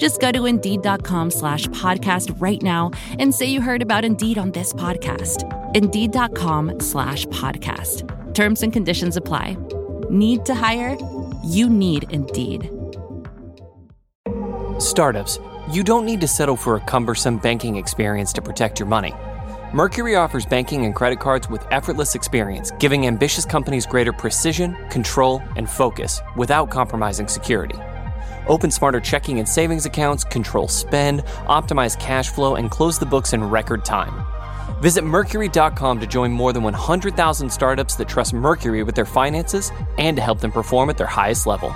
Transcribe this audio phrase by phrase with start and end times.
[0.00, 4.50] Just go to Indeed.com slash podcast right now and say you heard about Indeed on
[4.52, 5.44] this podcast.
[5.74, 8.34] Indeed.com slash podcast.
[8.34, 9.58] Terms and conditions apply.
[10.08, 10.96] Need to hire?
[11.44, 12.70] You need Indeed.
[14.78, 15.38] Startups,
[15.70, 19.12] you don't need to settle for a cumbersome banking experience to protect your money.
[19.74, 25.42] Mercury offers banking and credit cards with effortless experience, giving ambitious companies greater precision, control,
[25.56, 27.76] and focus without compromising security.
[28.50, 33.32] Open smarter checking and savings accounts, control spend, optimize cash flow, and close the books
[33.32, 34.26] in record time.
[34.82, 40.16] Visit Mercury.com to join more than 100,000 startups that trust Mercury with their finances and
[40.16, 41.70] to help them perform at their highest level.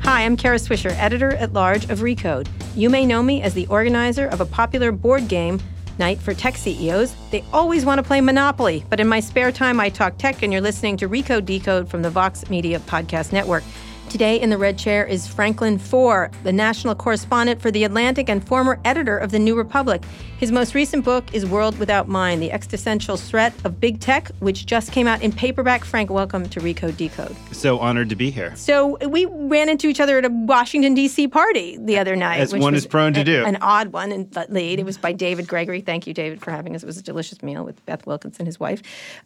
[0.00, 2.48] Hi, I'm Kara Swisher, editor at large of Recode.
[2.74, 5.60] You may know me as the organizer of a popular board game
[5.98, 7.14] night for tech CEOs.
[7.30, 10.52] They always want to play Monopoly, but in my spare time, I talk tech, and
[10.52, 13.64] you're listening to Recode Decode from the Vox Media Podcast Network.
[14.08, 18.46] Today in the red chair is Franklin Foer, the national correspondent for The Atlantic and
[18.46, 20.04] former editor of The New Republic.
[20.38, 24.66] His most recent book is World Without Mind The Existential Threat of Big Tech, which
[24.66, 25.84] just came out in paperback.
[25.84, 27.34] Frank, welcome to Recode Decode.
[27.52, 28.54] So honored to be here.
[28.56, 31.28] So we ran into each other at a Washington, D.C.
[31.28, 32.40] party the other night.
[32.40, 33.44] As one is prone to a, do.
[33.44, 34.78] An odd one in lead.
[34.80, 35.80] It was by David Gregory.
[35.80, 36.82] Thank you, David, for having us.
[36.82, 38.82] It was a delicious meal with Beth Wilkinson, his wife.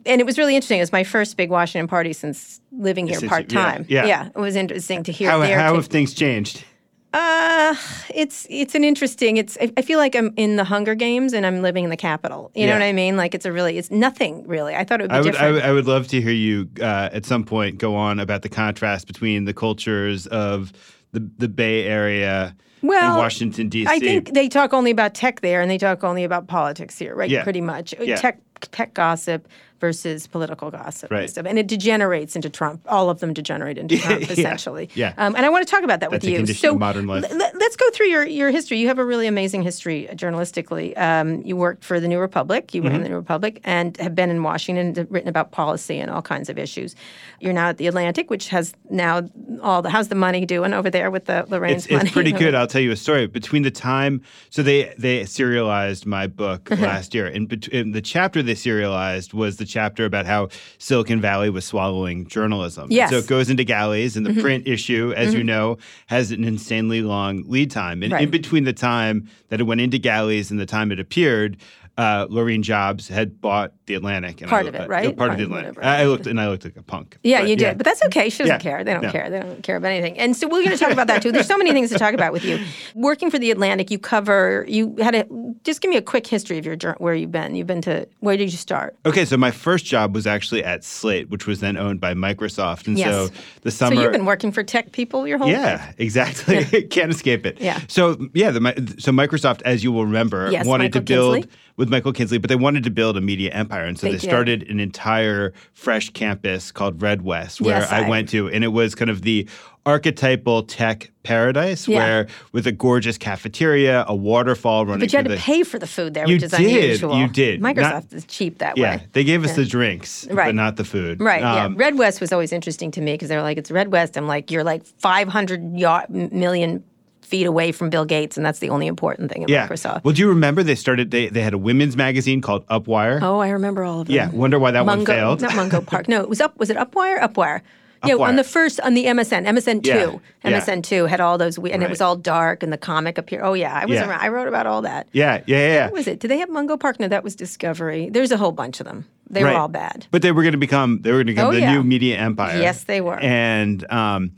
[0.06, 0.78] And it was really interesting.
[0.78, 3.86] It was my first big Washington party since living here part time.
[3.88, 4.26] yeah, yeah.
[4.26, 6.64] it was interesting to hear How, how have things changed?
[7.12, 7.74] Uh,
[8.14, 9.38] it's it's an interesting.
[9.38, 11.96] It's I, I feel like I'm in the Hunger Games and I'm living in the
[11.96, 12.50] capital.
[12.54, 13.16] You know what I mean?
[13.16, 14.74] Like it's a really it's nothing really.
[14.76, 15.54] I thought it would be I would, I different.
[15.54, 18.50] would, I would love to hear you uh, at some point go on about the
[18.50, 20.72] contrast between the cultures of
[21.12, 23.90] the the Bay Area Well, and Washington D.C.
[23.90, 27.14] I think they talk only about tech there, and they talk only about politics here,
[27.14, 27.30] right?
[27.30, 27.42] Yeah.
[27.42, 28.16] Pretty much Yeah.
[28.16, 28.38] tech
[28.70, 29.48] tech gossip
[29.80, 31.20] versus political gossip Right.
[31.22, 32.80] and stuff, and it degenerates into Trump.
[32.88, 34.32] All of them degenerate into Trump, Yeah.
[34.32, 34.88] essentially.
[34.94, 35.14] Yeah.
[35.16, 36.54] Um, and I want to talk about that That's with you.
[36.54, 37.24] so modern life.
[37.30, 38.78] l- let's go through your your history.
[38.78, 40.96] You have a really amazing history uh, journalistically.
[40.98, 42.74] Um, you worked for the New Republic.
[42.74, 42.90] You Mm-hmm.
[42.92, 46.22] ran the New Republic and have been in Washington, and written about policy and all
[46.22, 46.94] kinds of issues.
[47.40, 49.28] You're now at the Atlantic, which has now
[49.62, 52.04] all the how's the money doing over there with the Laurene's it's, money?
[52.04, 52.54] it's pretty good.
[52.58, 53.26] I'll tell you a story.
[53.26, 58.00] Between the time, so they they serialized my book last year, and, bet- and the
[58.02, 60.48] chapter they serialized was the chapter about how
[60.78, 62.88] Silicon Valley was swallowing journalism.
[62.90, 63.10] Yes.
[63.10, 63.18] Mm-hmm.
[63.20, 67.02] So it goes into galleys, and the print issue, as you know, has an insanely
[67.02, 68.02] long lead time.
[68.02, 68.22] And Right.
[68.22, 71.56] in between the time that it went into galleys and the time it appeared.
[71.98, 74.40] Uh, Laurene Jobs had bought the Atlantic.
[74.40, 75.16] And Part I, of it, uh, right?
[75.16, 75.76] Part of the Atlantic.
[75.76, 75.84] whatever.
[75.84, 77.18] I looked and I looked like a punk.
[77.24, 77.76] Yeah, But you did.
[77.76, 78.30] But that's okay.
[78.30, 78.58] She doesn't Yeah.
[78.58, 78.84] care.
[78.84, 79.10] They don't No.
[79.10, 79.28] care.
[79.28, 80.16] They don't care about anything.
[80.16, 81.32] And so we're going to talk about that too.
[81.32, 82.60] There's so many things to talk about with you.
[82.94, 84.64] Working for the Atlantic, you cover.
[84.68, 85.26] You had a.
[85.64, 87.56] Just give me a quick history of your where you've been.
[87.56, 88.06] You've been to.
[88.20, 88.96] Where did you start?
[89.04, 92.86] Okay, so my first job was actually at Slate, which was then owned by Microsoft,
[92.86, 93.08] and Yes.
[93.08, 93.28] so
[93.62, 93.96] the summer.
[93.96, 95.56] So you've been working for tech people your whole life?
[95.56, 95.94] yeah, life.
[95.98, 96.64] exactly.
[96.90, 97.60] Can't escape it.
[97.60, 97.80] Yeah.
[97.88, 101.50] So yeah, the, so Microsoft, as you will remember, Yes, wanted Michael to build Kinsley.
[101.78, 104.18] With Michael Kinsley, but they wanted to build a media empire, and so They they,
[104.18, 108.62] started an entire fresh campus called Red West, where Yes, I, I- went to, and
[108.64, 109.48] it was kind of the
[109.86, 111.98] archetypal tech paradise, Yeah.
[111.98, 115.00] where with a gorgeous cafeteria, a waterfall running.
[115.00, 116.60] But you had to the, pay for the food there, You which is did.
[116.60, 117.16] unusual.
[117.18, 117.62] You did.
[117.62, 119.06] Not- Microsoft is cheap that Yeah, way.
[119.12, 120.46] they gave us the drinks, Right.
[120.48, 121.22] but not the food.
[121.22, 121.42] Right.
[121.42, 121.78] Um, yeah.
[121.78, 124.16] Red West was always interesting to me because they were like, it's Red West.
[124.18, 126.82] I'm like, you're like 500 yard, million
[127.28, 129.68] feet away from Bill Gates, and that's the only important thing at Yeah.
[129.68, 130.02] Microsoft.
[130.04, 131.10] Well, do you remember they started?
[131.10, 133.20] They they had a women's magazine called Upwire.
[133.22, 134.16] oh, I remember all of them.
[134.16, 134.30] Yeah.
[134.30, 135.40] Wonder why that one Mungo, failed.
[135.42, 136.08] Not Mungo Park.
[136.08, 136.58] No, it was up.
[136.58, 137.20] Was it Upwire?
[137.20, 137.60] Upwire.
[138.06, 140.52] Yeah, on the first on the MSN, MSN two, Yeah.
[140.60, 143.42] MSN two had all those, we- and it was all dark, and the comic appeared.
[143.44, 144.08] Oh yeah, I was Yeah.
[144.08, 144.20] around.
[144.20, 145.08] I wrote about all that.
[145.10, 145.74] Yeah, yeah, yeah.
[145.74, 145.84] yeah.
[145.86, 146.20] What was it?
[146.20, 147.00] Did they have Mungo Park?
[147.00, 148.08] No, that was Discovery.
[148.08, 149.04] There's a whole bunch of them.
[149.28, 149.52] They Right.
[149.52, 150.06] were all bad.
[150.12, 151.72] But they were going to become they were going to become Oh, the yeah.
[151.72, 152.60] new media empire.
[152.60, 153.18] Yes, they were.
[153.18, 154.30] And um,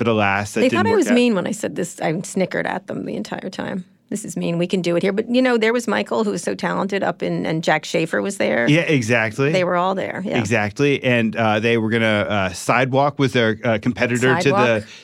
[0.00, 1.14] but alas, that They thought I was out.
[1.14, 2.00] mean when I said this.
[2.00, 3.84] I snickered at them the entire time.
[4.10, 4.58] This is mean.
[4.58, 5.12] We can do it here.
[5.12, 8.20] But you know, there was Michael, who was so talented up in, and Jack Shafer
[8.20, 8.68] was there.
[8.68, 9.52] Yeah, exactly.
[9.52, 10.22] They were all there.
[10.24, 10.38] Yeah.
[10.38, 14.50] Exactly, and uh, they were going to uh, sidewalk with their uh, competitor to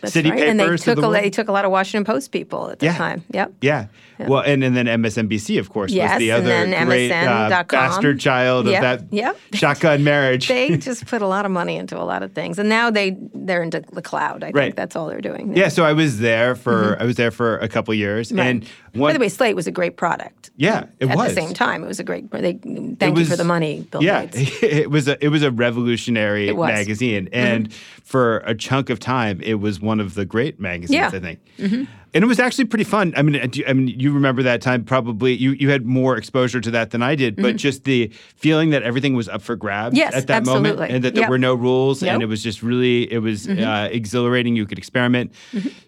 [0.01, 0.37] the city right.
[0.39, 0.51] papers.
[0.51, 2.87] And they took the a, they took a lot of Washington Post people at the
[2.87, 2.97] Yeah.
[2.97, 3.25] time.
[3.33, 3.53] Yep.
[3.61, 3.87] Yeah.
[4.19, 7.65] Well, and, and then MSNBC, of course, Yes, was the and other then great uh,
[7.65, 9.39] bastard child Yep, of that yep.
[9.53, 10.49] shotgun marriage.
[10.49, 13.15] They just put a lot of money into a lot of things, and now they
[13.35, 14.43] they're into the cloud.
[14.43, 14.55] I Right.
[14.65, 15.55] think that's all they're doing.
[15.55, 18.39] yeah, so I was there for I was there for a couple years, Mm-hmm.
[18.39, 18.47] Right.
[18.47, 18.67] and
[18.99, 20.51] By the way, Slate was a great product.
[20.57, 22.31] yeah, it At was the same time, it was a great.
[22.31, 24.59] They thank It you for the money, Bill yeah, Gates.
[24.63, 26.69] it was a it was a revolutionary was.
[26.69, 26.79] Mm-hmm.
[26.79, 30.95] magazine, and for a chunk of time, it was one of the great magazines.
[30.95, 31.11] Yeah.
[31.11, 31.17] Mm-hmm.
[31.17, 33.13] I think, and it was actually pretty fun.
[33.17, 35.35] I mean, you- I mean, you remember that time probably.
[35.35, 38.83] You you had more exposure to that than I did, but just the feeling that
[38.83, 39.99] everything was up for grabs Mm-hmm.
[39.99, 41.31] Yes, at that moment, and that there Yep.
[41.31, 42.15] were no rules, and Nope.
[42.15, 42.23] Mm-hmm.
[42.23, 44.57] it was just really it was uh, exhilarating.
[44.57, 45.33] You could experiment.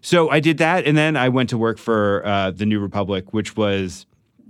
[0.02, 3.32] So I did that, and then I went to work for uh, the New Republic,
[3.32, 4.06] which was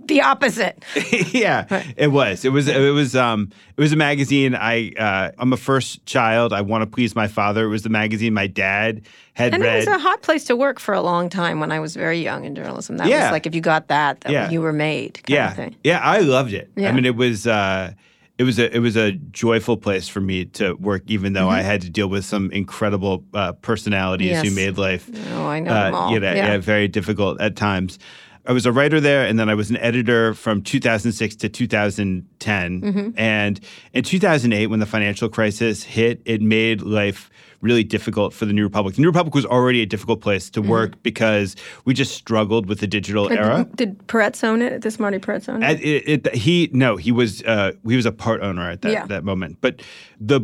[0.09, 0.83] The opposite.
[1.33, 2.43] yeah, it was.
[2.43, 2.67] It was.
[2.67, 3.15] It was.
[3.15, 3.49] Um.
[3.77, 4.55] It was a magazine.
[4.55, 4.91] I.
[4.97, 6.51] Uh, I'm a first child.
[6.51, 7.63] I want to please my father.
[7.65, 9.03] It was the magazine my dad
[9.35, 9.75] had And read.
[9.75, 12.19] it was a hot place to work for a long time when I was very
[12.21, 12.97] young in journalism.
[12.97, 13.25] That Yeah.
[13.25, 14.49] was like if you got that, that Yeah.
[14.49, 15.13] you were made.
[15.23, 15.49] Kind yeah.
[15.51, 15.75] Of thing.
[15.83, 15.99] Yeah.
[15.99, 16.69] I loved it.
[16.75, 16.89] Yeah.
[16.89, 17.47] I mean, it was.
[17.47, 17.93] Uh,
[18.39, 21.61] it was a it was a joyful place for me to work, even though I
[21.61, 24.55] had to deal with some incredible uh, personalities who Mm-hmm.
[24.55, 26.11] Made life Oh, I know uh, them all.
[26.13, 26.53] you know, yeah.
[26.53, 27.99] yeah, very difficult at times.
[28.45, 32.81] I was a writer there, and then I was an editor from 2006 to 2010.
[32.81, 33.09] Mm-hmm.
[33.19, 33.59] And
[33.93, 37.29] in 2008, when the financial crisis hit, it made life
[37.61, 38.95] really difficult for the New Republic.
[38.95, 42.79] The New Republic was already a difficult place to work because we just struggled with
[42.79, 43.65] the digital era.
[43.75, 44.79] Did, did Peretz own it?
[44.79, 45.65] Did Marty Peretz own it?
[45.65, 48.91] At- it, it, he no, he was uh, he was a part owner at that
[48.91, 49.05] Yeah.
[49.07, 49.57] that moment.
[49.59, 49.81] But
[50.21, 50.39] the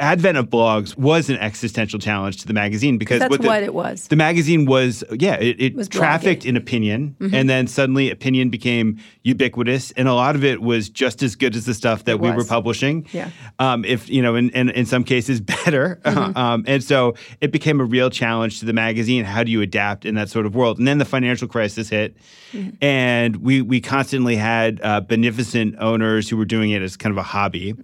[0.00, 3.74] advent of blogs was an existential challenge to the magazine because That's the, what it
[3.74, 4.08] was.
[4.08, 6.46] The magazine was yeah, it, it was trafficked blogging.
[6.46, 6.48] Mm-hmm.
[6.48, 11.22] in opinion, and then suddenly opinion became ubiquitous, and a lot of it was just
[11.22, 13.06] as good as the stuff that It we were publishing.
[13.12, 13.30] Yeah.
[13.58, 16.00] Um, if you know, in, in in some cases better.
[16.04, 16.36] Mm-hmm.
[16.36, 19.24] um, and so it became a real challenge to the magazine.
[19.24, 20.78] How do you adapt in that sort of world?
[20.78, 22.16] And then the financial crisis hit,
[22.52, 22.82] Mm-hmm.
[22.82, 27.18] and we we constantly had uh, beneficent owners who were doing it as kind of
[27.18, 27.74] a hobby.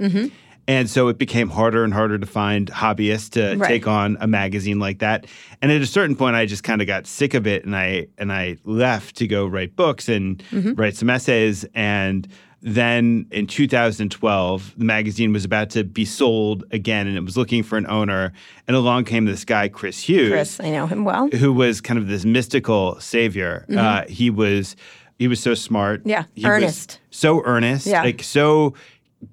[0.67, 0.79] Mm-hmm.
[0.79, 3.69] And so it became harder and harder to find hobbyists to Right.
[3.69, 5.27] take on a magazine like that.
[5.63, 8.07] And at a certain point, I just kind of got sick of it, and I
[8.19, 10.73] and I left to go write books and Mm-hmm.
[10.75, 11.65] write some essays.
[11.75, 12.27] And
[12.67, 17.63] then in 2012, the magazine was about to be sold again, and it was looking
[17.63, 18.33] for an owner.
[18.67, 21.29] And along came this guy, Chris Hughes, Chris, I know him well.
[21.29, 23.67] who was kind of this mystical savior.
[23.75, 24.77] Uh, he was
[25.19, 26.01] he was so smart.
[26.01, 26.09] Mm-hmm.
[26.11, 27.01] Yeah, he was earnest.
[27.11, 27.87] so earnest.
[27.87, 28.03] Yeah.
[28.03, 28.75] like so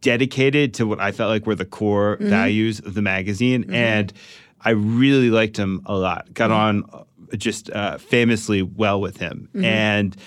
[0.02, 2.30] dedicated to what I felt like were the core Mm-hmm.
[2.30, 4.12] values of the magazine, and
[4.62, 6.34] I really liked him a lot.
[6.34, 6.60] Got Mm-hmm.
[6.94, 7.04] on
[7.34, 9.66] uh, just uh, famously well with him, Mm-hmm.
[9.66, 10.18] and.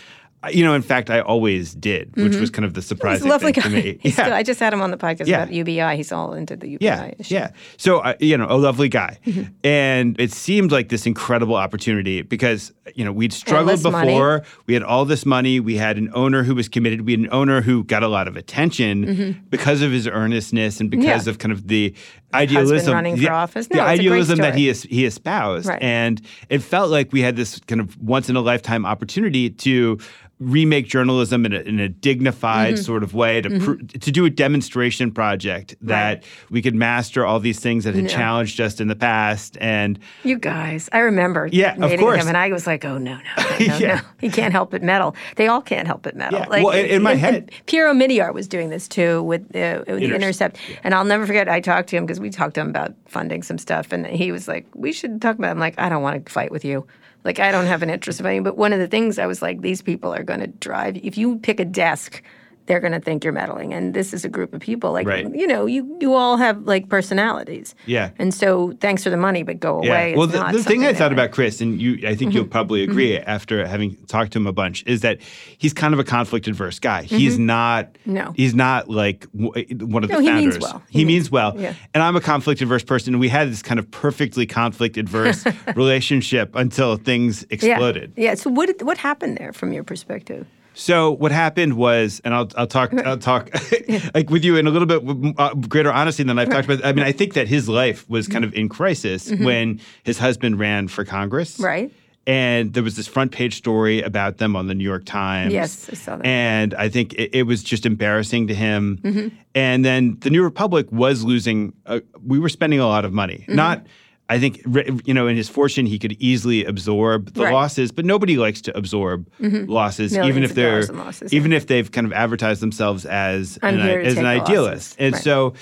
[0.53, 3.63] You know, in fact, I always did, which was kind of the surprising lovely thing
[3.63, 3.69] guy.
[3.71, 3.99] to me.
[4.03, 4.25] He's yeah.
[4.25, 4.33] good.
[4.33, 5.43] I just had him on the podcast Yeah.
[5.45, 5.97] about UBI.
[5.97, 7.35] He's all into the UBI Yeah, issue.
[7.35, 7.51] yeah.
[7.77, 9.43] So uh, you know, a lovely guy, Mm-hmm.
[9.65, 14.13] and it seemed like this incredible opportunity because you know we'd struggled Endless money.
[14.13, 14.43] before.
[14.67, 15.61] We had all this money.
[15.61, 17.03] We had an owner who was committed.
[17.07, 20.91] We had an owner who got a lot of attention because of his earnestness and
[20.91, 21.29] because Mm-hmm.
[21.29, 21.31] Yeah.
[21.31, 21.95] of kind of the
[22.35, 23.67] idealism, running the, for office.
[23.69, 25.83] the No, great idealism that he es- he espoused, Right.
[25.83, 29.99] and it felt like we had this kind of once in a lifetime opportunity to
[30.41, 32.83] remake journalism in a, in a dignified Mm-hmm.
[32.83, 37.39] sort of way to pr- to do a demonstration project that we could master all
[37.39, 38.17] these things that had Yeah.
[38.17, 42.21] challenged us in the past and You guys, I remember Yeah, of meeting course.
[42.21, 43.95] him, and I was like, "Oh no, no, no, no, Yeah.
[43.95, 44.01] no.
[44.21, 46.41] he can't help but meddle." They all can't help but meddle.
[46.41, 49.23] Yeah, Like, well, in- in my and- head- and Pierre Omidyar was doing this too
[49.23, 50.57] with, uh, with the Intercept.
[50.59, 51.49] Intercept, and I'll never forget.
[51.49, 54.33] I talked to him because we talked to him about funding some stuff, and he
[54.33, 55.51] was like, "We should talk about." It.
[55.51, 56.87] I'm like, "I don't want to fight with you."
[57.23, 59.43] Like I don't have an interest in fighting, but one of the things I was
[59.43, 60.97] like, these people are going to drive.
[61.03, 62.23] If you pick a desk,
[62.67, 64.93] they're going to think you're meddling, and this is a group of people.
[64.93, 65.27] Like Right.
[65.35, 67.75] you know, you you all have like personalities.
[67.87, 68.11] Yeah.
[68.19, 70.15] And so, thanks for the money, but go away.
[70.17, 72.31] Well, the, the thing I thought about Chris, and you, I think Mm-hmm.
[72.39, 75.21] you'll probably agree after having talked to him a bunch, is that
[75.59, 77.03] he's kind of a conflict adverse guy.
[77.03, 77.93] He's not.
[77.95, 78.15] Mm-hmm.
[78.15, 78.33] No.
[78.35, 80.55] He's not like w- one of the No, he founders.
[80.55, 80.83] means well.
[80.89, 81.55] He, He means well.
[81.59, 81.75] yeah.
[81.93, 85.45] And I'm a conflict adverse person, and we had this kind of perfectly conflict adverse
[85.77, 88.13] relationship until things exploded.
[88.17, 88.31] Yeah.
[88.31, 88.35] yeah.
[88.35, 90.47] So what what happened there from your perspective?
[90.75, 93.51] So what happened was, and I'll I'll talk I'll talk
[94.15, 96.85] like with you in a little bit uh, greater honesty than I've talked about.
[96.85, 100.59] I mean, I think that his life was kind of in crisis when his husband
[100.59, 101.65] ran for Congress, Mm-hmm.
[101.65, 101.93] Right.
[102.27, 105.53] And there was this front page story about them on the New York Times.
[105.53, 106.25] Yes, I saw that.
[106.25, 108.99] And I think it, it was just embarrassing to him.
[109.03, 109.37] Mm-hmm.
[109.55, 111.75] And then the New Republic was losing.
[111.85, 113.57] Uh, we were spending a lot of money, Mm-hmm.
[113.57, 113.87] not.
[114.29, 114.63] I think
[115.07, 117.53] you know in his fortune he could easily absorb the Right.
[117.53, 121.59] losses, but nobody likes to absorb losses, even if they're losses, even yeah.
[121.59, 124.97] if they've kind of advertised themselves as I'm an, as an idealist.
[124.99, 125.23] And Right.
[125.23, 125.53] so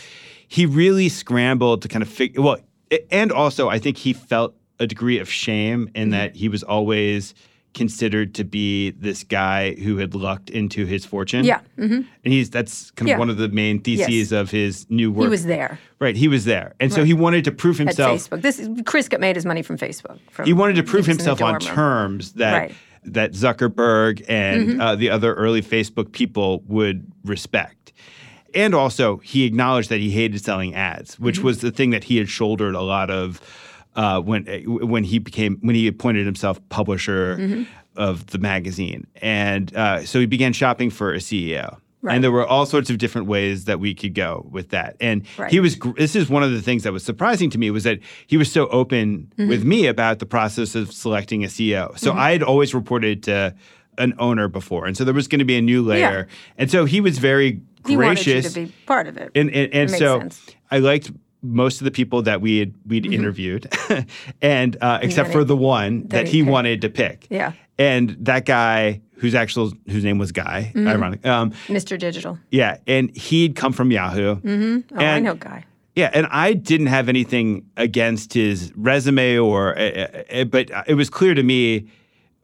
[0.47, 2.41] he really scrambled to kind of figure.
[2.43, 2.59] Well,
[2.93, 6.11] a- and also I think he felt a degree of shame in Mm-hmm.
[6.13, 7.35] that he was always
[7.75, 11.45] considered to be this guy who had lucked into his fortune.
[11.45, 11.61] Yeah.
[11.77, 13.19] hmm And he's that's kind of Yeah.
[13.19, 14.33] one of the main theses Yes.
[14.33, 15.25] of his new work.
[15.25, 16.75] He was there Right, he was there.
[16.81, 18.43] And so he wanted to prove at himself Facebook.
[18.43, 20.19] This Chris got made his money from Facebook.
[20.31, 22.71] From he wanted to prove himself on terms that Right.
[22.71, 23.13] Mm-hmm.
[23.13, 27.93] that Zuckerberg and uh, the other early Facebook people would respect.
[28.55, 31.47] And also, he acknowledged that he hated selling ads, which Mm-hmm.
[31.47, 33.41] was the thing that he had shouldered a lot of
[33.97, 37.63] uh, when when he became when he appointed himself publisher Mm-hmm.
[37.97, 41.77] of the magazine, and uh, so he began shopping for a CEO.
[42.05, 42.15] Right.
[42.17, 44.97] And there were all sorts of different ways that we could go with that.
[45.01, 45.53] And Right.
[45.53, 45.79] he was.
[45.97, 48.51] This is one of the things that was surprising to me was that he was
[48.51, 49.49] so open Mm-hmm.
[49.49, 51.97] with me about the process of selecting a CEO.
[51.99, 53.55] So I had always reported to
[53.99, 56.27] an owner before, and so there was going to be a new layer.
[56.59, 58.55] And so he was very He wanted you gracious.
[58.55, 59.31] to be part of it.
[59.37, 60.41] and and, and so sense.
[60.71, 63.67] I liked most of the people that we had we'd interviewed,
[64.43, 66.51] and uh, except for the one that he picked.
[66.51, 67.27] wanted to pick.
[67.31, 67.53] Yeah.
[67.79, 70.87] And that guy, whose actual whose name was Guy, Mm-hmm.
[70.89, 71.27] ironic.
[71.27, 71.99] Um, Mr.
[71.99, 72.39] Digital.
[72.51, 74.37] yeah, and he'd come from Yahoo.
[74.45, 75.65] Oh, I know Guy.
[75.97, 81.11] Yeah, and I didn't have anything against his resume, or uh, uh, but it was
[81.11, 81.89] clear to me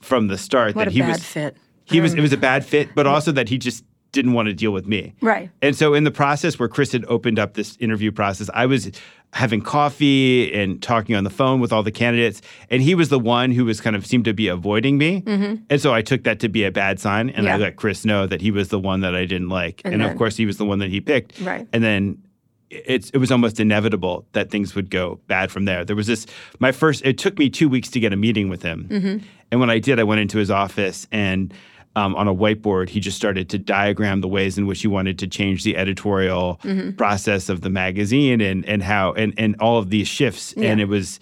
[0.01, 1.57] from the start What that a he bad was fit.
[1.85, 3.85] he was it was a bad fit, but also that he just
[4.19, 5.15] didn't want to deal with me.
[5.21, 5.51] Right.
[5.63, 8.91] And so in the process where Chris had opened up this interview process, I was
[9.33, 13.19] having coffee and talking on the phone with all the candidates, and he was the
[13.19, 15.23] one who was kind of seemed to be avoiding me.
[15.71, 17.63] And so I took that to be a bad sign, and I Mm-hmm.
[17.63, 20.17] Let Chris know that he was the one that I didn't like, and, And of
[20.17, 21.41] course he was the one that he picked.
[21.41, 21.67] Right.
[21.73, 22.23] And then
[22.71, 25.85] it's it was almost inevitable that things would go bad from there.
[25.85, 26.27] There was this
[26.59, 27.03] my first.
[27.05, 29.27] It took me two weeks to get a meeting with him, Mm-hmm.
[29.51, 31.53] and when I did, I went into his office and.
[31.99, 35.19] Um, on a whiteboard, he just started to diagram the ways in which he wanted
[35.19, 36.91] to change the editorial Mm-hmm.
[36.97, 40.53] process of the magazine and and how and and all of these shifts.
[40.57, 41.19] And it was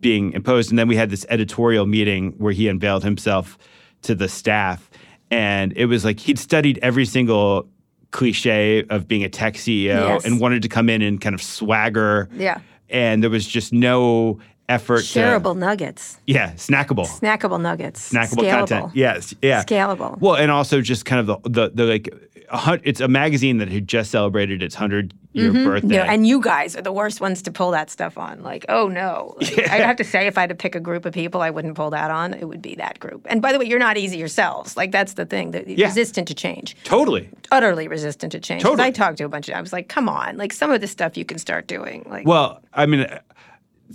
[0.00, 0.70] being imposed.
[0.70, 3.56] And then we had this editorial meeting where he unveiled himself
[4.02, 4.90] to the staff,
[5.30, 7.66] and it was like he'd studied every single
[8.10, 10.24] cliche of being a tech CEO Yes.
[10.24, 12.28] and wanted to come in and kind of swagger.
[12.36, 12.60] Yeah.
[12.90, 16.18] And there was just no effort Shareable to nuggets.
[16.26, 17.06] yeah, snackable.
[17.06, 18.12] Snackable nuggets.
[18.12, 18.50] Snackable Scalable.
[18.50, 18.90] content.
[18.94, 19.34] Yes.
[19.42, 19.64] Yeah.
[19.64, 20.20] Scalable.
[20.20, 22.08] Well, and also just kind of the the, the like
[22.50, 25.64] a it's a magazine that had just celebrated its 100 year mm-hmm.
[25.64, 25.96] birthday.
[25.96, 28.42] No, and you guys are the worst ones to pull that stuff on.
[28.42, 29.36] Like, oh no.
[29.40, 31.50] Like, I have to say, if I had to pick a group of people I
[31.50, 33.26] wouldn't pull that on, it would be that group.
[33.28, 34.76] And by the way, you're not easy yourselves.
[34.76, 35.52] Like, that's the thing.
[35.52, 35.86] That Yeah.
[35.86, 36.76] Resistant to change.
[36.84, 37.28] totally.
[37.50, 38.62] Utterly resistant to change.
[38.62, 38.88] Totally.
[38.88, 40.36] I talked to a bunch of I was like, come on.
[40.36, 42.06] Like, some of the stuff you can start doing.
[42.08, 43.06] Like, Well, I mean,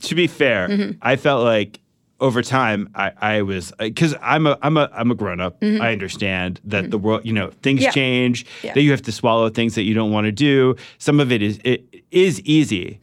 [0.02, 0.92] to be fair, Mm-hmm.
[1.02, 1.80] I felt like
[2.20, 5.58] over time I, I was because I'm a I'm a I'm a grown up.
[5.62, 7.86] I understand that the world, you know, things Mm-hmm.
[7.86, 7.92] Yeah.
[7.92, 8.46] change.
[8.64, 8.74] Yeah.
[8.74, 10.76] That you have to swallow things that you don't want to do.
[11.00, 13.00] Some of it is it is easy,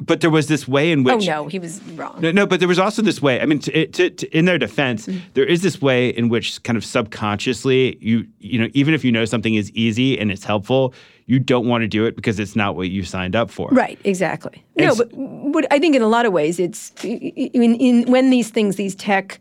[0.00, 1.30] but there was this way in Mm-hmm.
[1.30, 2.20] oh no, he was wrong.
[2.20, 3.40] No, no, but there was also this way.
[3.40, 5.18] I mean, to, to, to, in their defense, Mm-hmm.
[5.34, 9.12] there is this way in which, kind of subconsciously, you you know, even if you
[9.12, 10.94] know something is easy and it's helpful,
[11.28, 13.68] you don't want to do it because it's not what you signed up for.
[13.70, 14.64] Right, exactly.
[14.76, 15.10] No, but,
[15.52, 18.94] but I think in a lot of ways, it's in, in when these things, these
[18.94, 19.38] tech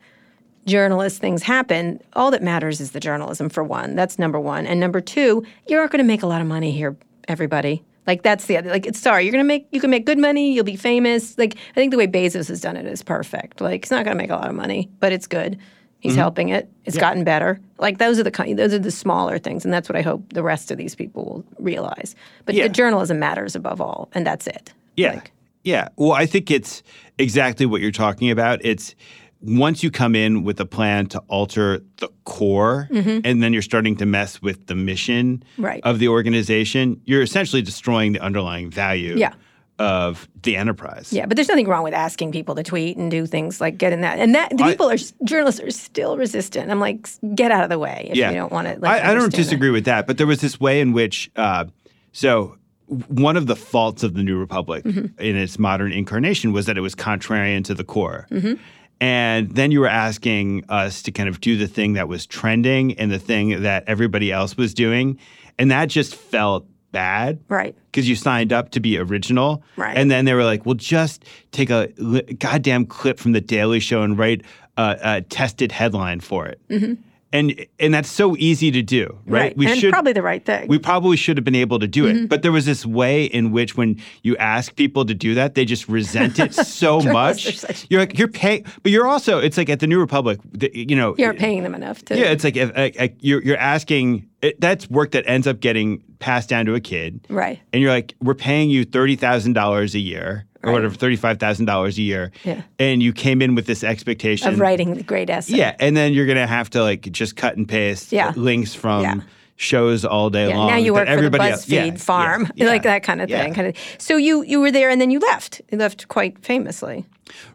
[0.65, 3.95] journalist things happen, all that matters is the journalism for one.
[3.95, 6.71] That's number one, and number two, you're not going to make a lot of money
[6.71, 6.97] here,
[7.29, 7.85] everybody.
[8.05, 8.69] Like that's the other.
[8.69, 10.53] Like it's sorry, you're gonna make you can make good money.
[10.53, 11.37] You'll be famous.
[11.37, 13.59] Like I think the way Bezos has done it is perfect.
[13.59, 15.59] Like he's not gonna make a lot of money, but it's good.
[15.99, 16.19] He's Mm-hmm.
[16.19, 16.69] helping it.
[16.85, 17.59] It's gotten better.
[17.79, 18.57] Like those are the kind.
[18.57, 21.25] Those are the smaller things, and that's what I hope the rest of these people
[21.25, 22.15] will realize.
[22.45, 22.63] But Yeah.
[22.63, 24.73] the journalism matters above all, and that's it.
[24.95, 25.13] Yeah.
[25.15, 25.31] Like,
[25.63, 25.89] yeah.
[25.97, 26.83] Well, I think it's
[27.17, 28.63] exactly what you're talking about.
[28.63, 28.95] It's
[29.41, 33.95] once you come in with a plan to alter the core and then you're starting
[33.97, 35.65] to mess with the mission Mm-hmm.
[35.65, 35.81] Right.
[35.83, 39.33] of the organization, you're essentially destroying the underlying value Yeah.
[39.79, 41.13] Of the enterprise.
[41.13, 44.01] Yeah, but there's nothing wrong with asking people to tweet and do things like getting
[44.01, 44.19] that.
[44.19, 46.71] And that the I- people are journalists are still resistant.
[46.71, 48.29] I'm like, get out of the way if yeah.
[48.29, 48.79] you don't want to.
[48.79, 51.65] Like, I, I don't disagree with that, but there was this way in which, uh,
[52.11, 52.57] so
[52.87, 55.19] one of the faults of the New Republic Mm-hmm.
[55.21, 58.27] in its modern incarnation was that it was contrarian to the core.
[58.31, 58.53] Mm-hmm.
[58.99, 62.97] And then you were asking us to kind of do the thing that was trending
[62.97, 65.19] and the thing that everybody else was doing.
[65.59, 66.65] And that just felt
[66.97, 67.39] bad.
[67.47, 67.75] Right.
[67.91, 69.61] Because you signed up to be original.
[69.75, 69.95] Right.
[69.95, 73.79] And then they were like, well, just take a li- goddamn clip from The Daily
[73.79, 74.41] Show and write
[74.77, 76.59] a, a tested headline for it.
[76.69, 76.93] Mm-hmm.
[77.33, 79.55] And and that's so easy to do, right?
[79.57, 80.67] We and should probably the right thing.
[80.67, 82.25] We probably should have been able to do it, mm-hmm.
[82.27, 85.65] but there was this way in which when you ask people to do that, they
[85.65, 87.89] just resent it so much.
[87.89, 90.39] You're like you're paying, but you're also it's like at the New Republic,
[90.73, 92.17] you know, you're paying them enough to.
[92.17, 94.29] Yeah, it's like if, like, you're you're asking.
[94.39, 97.59] It, that's work that ends up getting passed down to a kid, right?
[97.73, 101.65] And you're like, we're paying you thirty thousand dollars a year or whatever, thirty-five thousand
[101.65, 102.61] dollars a year, yeah.
[102.79, 105.57] and you came in with this expectation of writing the great essay.
[105.57, 108.33] Yeah, and then you're gonna have to like just cut and paste yeah.
[108.35, 109.03] links from.
[109.03, 109.21] Yeah.
[109.59, 110.67] Shows all day yeah, long.
[110.67, 113.55] Now you work for the BuzzFeed farm, like that kind of thing.
[113.55, 113.75] Kind of.
[113.97, 115.63] So you you were there, and then you left.
[115.71, 117.07] You left quite famously.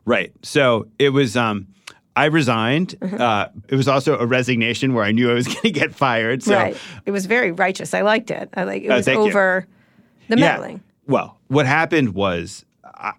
[0.04, 0.32] Right.
[0.42, 1.36] So it was.
[1.36, 1.68] Um,
[2.16, 2.94] I resigned.
[3.00, 3.20] Mm-hmm.
[3.20, 6.42] Uh, it was also a resignation where I knew I was going to get fired.
[6.42, 6.54] So.
[6.54, 6.76] Right.
[7.06, 7.94] It was very righteous.
[7.94, 8.50] I liked it.
[8.54, 10.26] I like it uh, was uh, over you.
[10.28, 10.76] the meddling.
[10.76, 11.12] Yeah.
[11.12, 12.64] Well, what happened was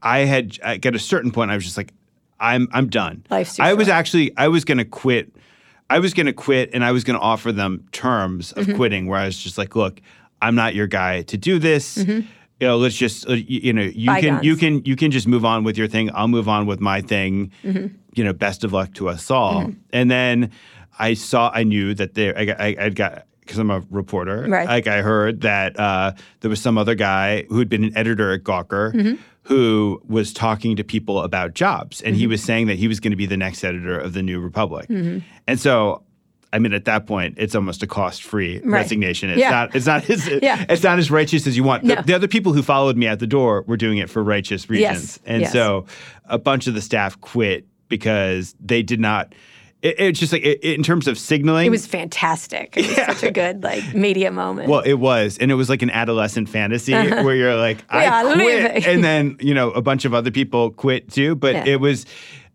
[0.01, 1.93] I had at a certain point I was just like,
[2.39, 3.25] I'm I'm done.
[3.29, 3.95] Life's I was short.
[3.95, 5.33] actually I was going to quit.
[5.89, 8.75] I was going to quit, and I was going to offer them terms of mm-hmm.
[8.77, 10.01] quitting, where I was just like, look,
[10.41, 11.97] I'm not your guy to do this.
[11.97, 12.27] Mm-hmm.
[12.59, 14.39] You know, let's just uh, you, you, know you Bygones.
[14.39, 16.09] can you can you can just move on with your thing.
[16.13, 17.51] I'll move on with my thing.
[17.63, 17.95] Mm-hmm.
[18.13, 19.63] You know, best of luck to us all.
[19.63, 19.79] Mm-hmm.
[19.91, 20.51] And then
[20.99, 24.45] I saw I knew that there I, I, I got because I'm a reporter.
[24.47, 24.67] Right.
[24.67, 28.31] Like I heard that uh, there was some other guy who had been an editor
[28.33, 32.01] at Gawker mm-hmm who was talking to people about jobs.
[32.01, 32.19] And mm-hmm.
[32.19, 34.39] he was saying that he was going to be the next editor of the New
[34.39, 34.87] Republic.
[34.87, 35.19] Mm-hmm.
[35.47, 36.03] And so
[36.53, 38.65] I mean, at that point, it's almost a cost-free right.
[38.65, 39.31] resignation.
[39.31, 39.49] It's yeah.
[39.49, 39.75] not.
[39.75, 40.27] It's not as.
[40.41, 40.63] yeah.
[40.69, 41.83] It's not as righteous as you want.
[41.83, 41.95] No.
[41.95, 44.69] The, the, other people who followed me at the door were doing it for righteous
[44.69, 45.19] reasons, yes.
[45.25, 45.51] and yes.
[45.51, 45.87] so
[46.25, 49.33] a bunch of the staff quit because they did not
[49.83, 51.67] it, it's just like it, in terms of signaling.
[51.67, 52.75] It was fantastic.
[52.77, 53.07] It was yeah.
[53.13, 54.69] such a good like media moment.
[54.69, 57.23] Well, it was, and it was like an adolescent fantasy uh-huh.
[57.23, 60.71] where you're like, I yeah, quit, and then you know a bunch of other people
[60.71, 61.35] quit too.
[61.35, 61.65] But yeah.
[61.65, 62.05] it was.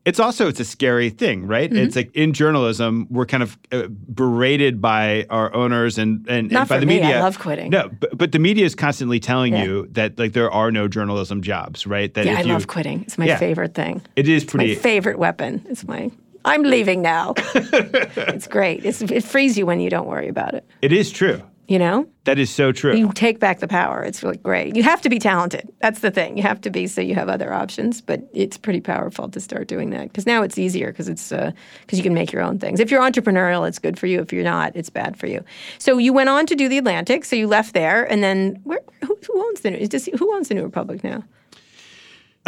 [0.04, 1.68] It's also it's a scary thing, right?
[1.68, 1.85] Mm-hmm.
[1.85, 6.61] It's like in journalism, we're kind of uh, berated by our owners and and, Not
[6.61, 7.00] and by for the me.
[7.00, 7.18] media.
[7.18, 7.68] I love quitting.
[7.68, 11.42] No, but, but the media is constantly telling you that like there are no journalism
[11.42, 12.14] jobs, right?
[12.14, 13.02] That yeah, I you, love quitting.
[13.02, 14.00] It's my favorite thing.
[14.16, 14.75] It is My pretty.
[14.76, 15.66] favorite weapon.
[15.68, 16.11] It's my.
[16.45, 17.35] I'm leaving now.
[17.54, 18.85] it's great.
[18.85, 20.64] It's, it frees you when you don't worry about it.
[20.83, 21.42] it is true.
[21.66, 22.97] You know, That is so true.
[22.97, 24.02] you take back the power.
[24.02, 24.75] It's really great.
[24.75, 25.71] You have to be talented.
[25.80, 26.38] That's the thing.
[26.38, 28.00] You have to be so you have other options.
[28.00, 31.52] But it's pretty powerful to start doing that because now it's easier because it's uh,
[31.83, 32.80] because you can make your own things.
[32.80, 34.23] If you're entrepreneurial, it's good for you.
[34.23, 35.45] If you're not, it's bad for you.
[35.76, 37.26] So you went on to do the Atlantic.
[37.26, 38.80] So you left there, and then where?
[39.04, 40.16] Who, who owns the New?
[40.16, 41.23] Who owns the New Republic now?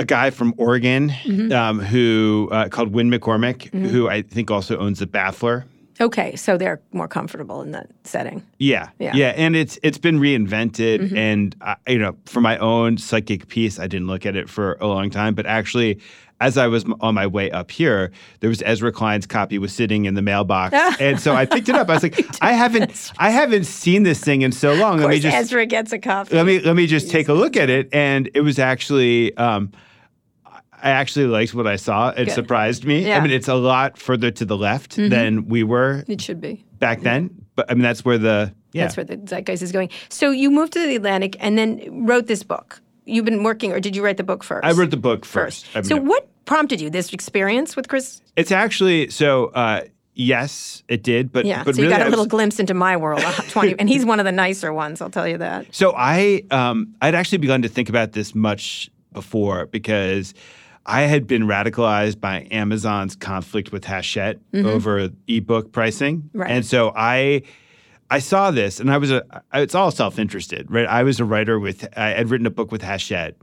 [0.00, 1.52] A guy from Oregon Mm-hmm.
[1.52, 5.64] um, who uh, called Win McCormick, who I think also owns the Baffler.
[6.00, 8.42] Okay, so they're more comfortable in that setting.
[8.58, 9.12] Yeah, Yeah.
[9.12, 9.40] Mm-hmm.
[9.42, 13.86] and it's it's been reinvented, and I, you know, for my own psychic piece, I
[13.86, 16.00] didn't look at it for a long time, but actually.
[16.42, 20.06] As I was on my way up here, there was Ezra Klein's copy was sitting
[20.06, 21.90] in the mailbox, and so I picked it up.
[21.90, 24.94] I was like, I haven't, I haven't seen this thing in so long.
[24.94, 26.34] Of Let me just Ezra gets a copy.
[26.34, 29.70] let me let me just take a look at it and it was actually um,
[30.82, 32.32] i actually liked what i saw it Good.
[32.34, 33.18] surprised me Yeah.
[33.18, 36.64] i mean it's a lot further to the left than we were It should be.
[36.78, 39.90] back then but i mean that's where the yeah That's where the zeitgeist is going.
[40.10, 42.80] So you moved to the Atlantic and then wrote this book.
[43.04, 44.64] You've been working, or did you write the book first?
[44.64, 46.88] i wrote the book first, I mean, So what prompted you?
[46.88, 48.22] This experience with Chris?
[48.36, 49.80] it's actually so uh,
[50.14, 51.64] yes it did but Yeah.
[51.64, 53.22] but so you really got a little was- glimpse into my world.
[53.24, 55.00] uh, Twenty, and he's one of the nicer ones.
[55.02, 55.66] I'll tell you that.
[55.74, 60.32] So I um, I'd actually begun to think about this much before because
[60.90, 66.40] I had been radicalized by Amazon's conflict with Hachette over ebook pricing, Mm-hmm.
[66.40, 66.50] Right.
[66.50, 67.42] and so I.
[68.12, 69.22] I saw this, and I was a.
[69.54, 70.84] It's all self-interested, right?
[70.86, 71.86] I was a writer with.
[71.96, 73.36] I had written a book with Hachette,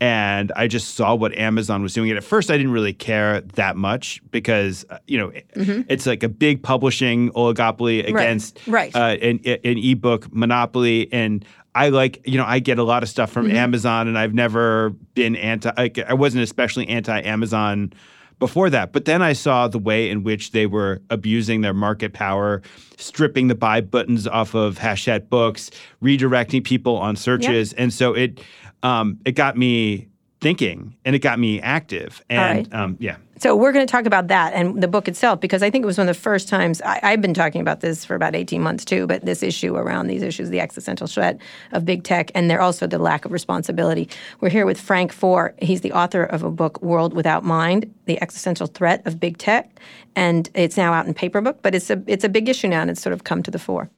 [0.00, 2.08] and I just saw what Amazon was doing.
[2.10, 6.22] And at first, I didn't really care that much because uh, you know it's like
[6.22, 8.70] a big publishing oligopoly against Mm-hmm.
[8.70, 8.96] Right.
[8.96, 11.44] Uh, an, an ebook monopoly, and
[11.76, 13.56] I like you know I get a lot of stuff from Mm-hmm.
[13.56, 15.70] Amazon, and I've never been anti.
[15.76, 17.92] Like, I wasn't especially anti-Amazon
[18.38, 22.12] before that, but then I saw the way in which they were abusing their market
[22.12, 22.62] power,
[22.96, 25.70] stripping the buy buttons off of Hachette books,
[26.02, 28.40] redirecting people on searches, and so it
[28.82, 30.08] um, it got me
[30.40, 32.74] thinking, and it got me active, and right.
[32.74, 33.16] um, yeah.
[33.38, 35.86] So we're going to talk about that and the book itself because I think it
[35.86, 38.62] was one of the first times I, I've been talking about this for about eighteen
[38.62, 39.06] months too.
[39.06, 41.38] But this issue around these issues, the existential threat
[41.72, 44.08] of big tech, and they're also the lack of responsibility.
[44.40, 45.54] We're here with Frank Foer.
[45.60, 49.78] He's the author of a book, World Without Mind: The Existential Threat of Big Tech,
[50.14, 51.58] and it's now out in paper book.
[51.62, 53.58] But it's a it's a big issue now, and it's sort of come to the
[53.58, 53.90] fore.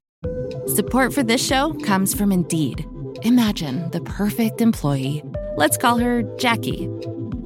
[0.66, 2.84] Support for this show comes from Indeed.
[3.22, 5.22] Imagine the perfect employee.
[5.56, 6.88] Let's call her Jackie.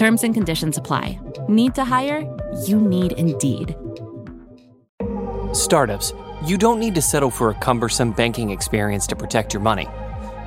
[0.00, 1.20] Terms and conditions apply.
[1.46, 2.24] Need to hire?
[2.64, 3.76] You need Indeed.
[5.52, 9.86] Startups, you don't need to settle for a cumbersome banking experience to protect your money.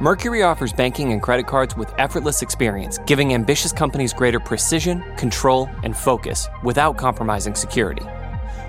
[0.02, 5.70] Mercury offers banking and credit cards with effortless experience, giving ambitious companies greater precision, control,
[5.84, 8.08] and focus without compromising security.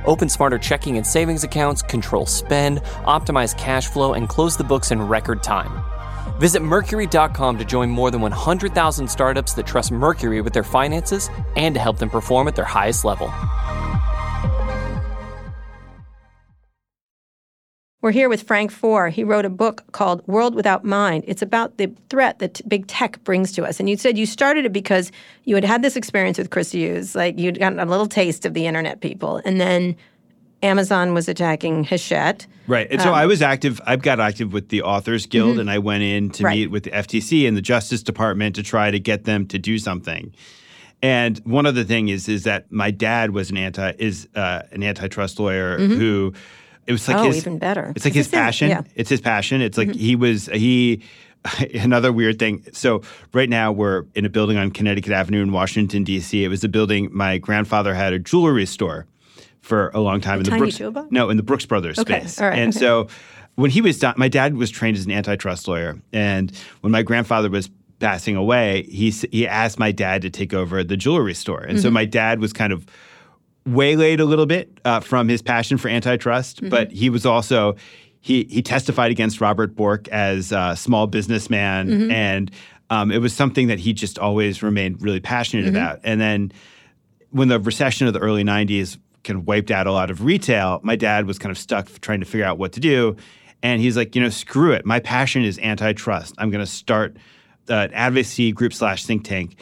[0.05, 4.91] Open smarter checking and savings accounts, control spend, optimize cash flow, and close the books
[4.91, 5.83] in record time.
[6.39, 11.75] Visit Mercury.com to join more than 100,000 startups that trust Mercury with their finances and
[11.75, 13.33] to help them perform at their highest level.
[18.05, 19.09] We're here with Frank Foer.
[19.09, 21.25] He wrote a book called World Without Mind.
[21.27, 23.81] It's about the threat that big tech brings to us.
[23.81, 25.11] And you said you started it because
[25.45, 28.53] you had had this experience with Chris Hughes, like you'd gotten a little taste of
[28.53, 29.97] the internet people, and then
[30.65, 32.47] Amazon was attacking Hachette.
[32.67, 32.89] Right.
[32.91, 35.61] And so um, I was active, I got active with the Authors Guild mm-hmm.
[35.61, 36.57] and I went in to right.
[36.57, 39.79] meet with the FTC and the Justice Department to try to get them to do
[39.79, 40.35] something.
[41.03, 44.83] And one other thing is is that my dad was an anti is uh, an
[44.83, 45.95] antitrust lawyer mm-hmm.
[45.97, 46.33] who
[46.87, 47.93] it was like oh, his, even better.
[47.95, 48.71] It's like his passion.
[48.71, 48.83] Yeah.
[48.95, 49.61] It's his passion.
[49.61, 49.99] It's like mm-hmm.
[49.99, 51.03] he was he
[51.75, 52.65] another weird thing.
[52.73, 53.03] So
[53.35, 56.43] right now we're in a building on Connecticut Avenue in Washington D.C.
[56.43, 59.07] It was a building my grandfather had a jewelry store
[59.65, 62.21] for a long time in the Brooks Jewel no in the Brooks Brothers okay.
[62.21, 62.41] space.
[62.41, 62.59] All right.
[62.59, 62.79] And okay.
[62.79, 63.09] so
[63.55, 67.49] when he was my dad was trained as an antitrust lawyer, and when my grandfather
[67.49, 71.79] was passing away, he he asked my dad to take over the jewelry store, and
[71.79, 71.83] mm-hmm.
[71.83, 72.87] so my dad was kind of
[73.67, 76.69] waylaid a little bit uh, from his passion for antitrust, mm-hmm.
[76.69, 77.75] but he was also
[78.21, 82.11] he he testified against Robert Bork as a small businessman, mm-hmm.
[82.11, 82.51] and
[82.91, 85.77] um, it was something that he just always remained really passionate mm-hmm.
[85.77, 86.01] about.
[86.05, 86.53] And then
[87.31, 90.81] when the recession of the early '90s kind of wiped out a lot of retail,
[90.83, 93.17] my dad was kind of stuck trying to figure out what to do,
[93.63, 94.85] and he's like, you know, screw it.
[94.85, 96.35] My passion is antitrust.
[96.39, 97.17] I'm going to start
[97.69, 99.57] an advocacy group slash think tank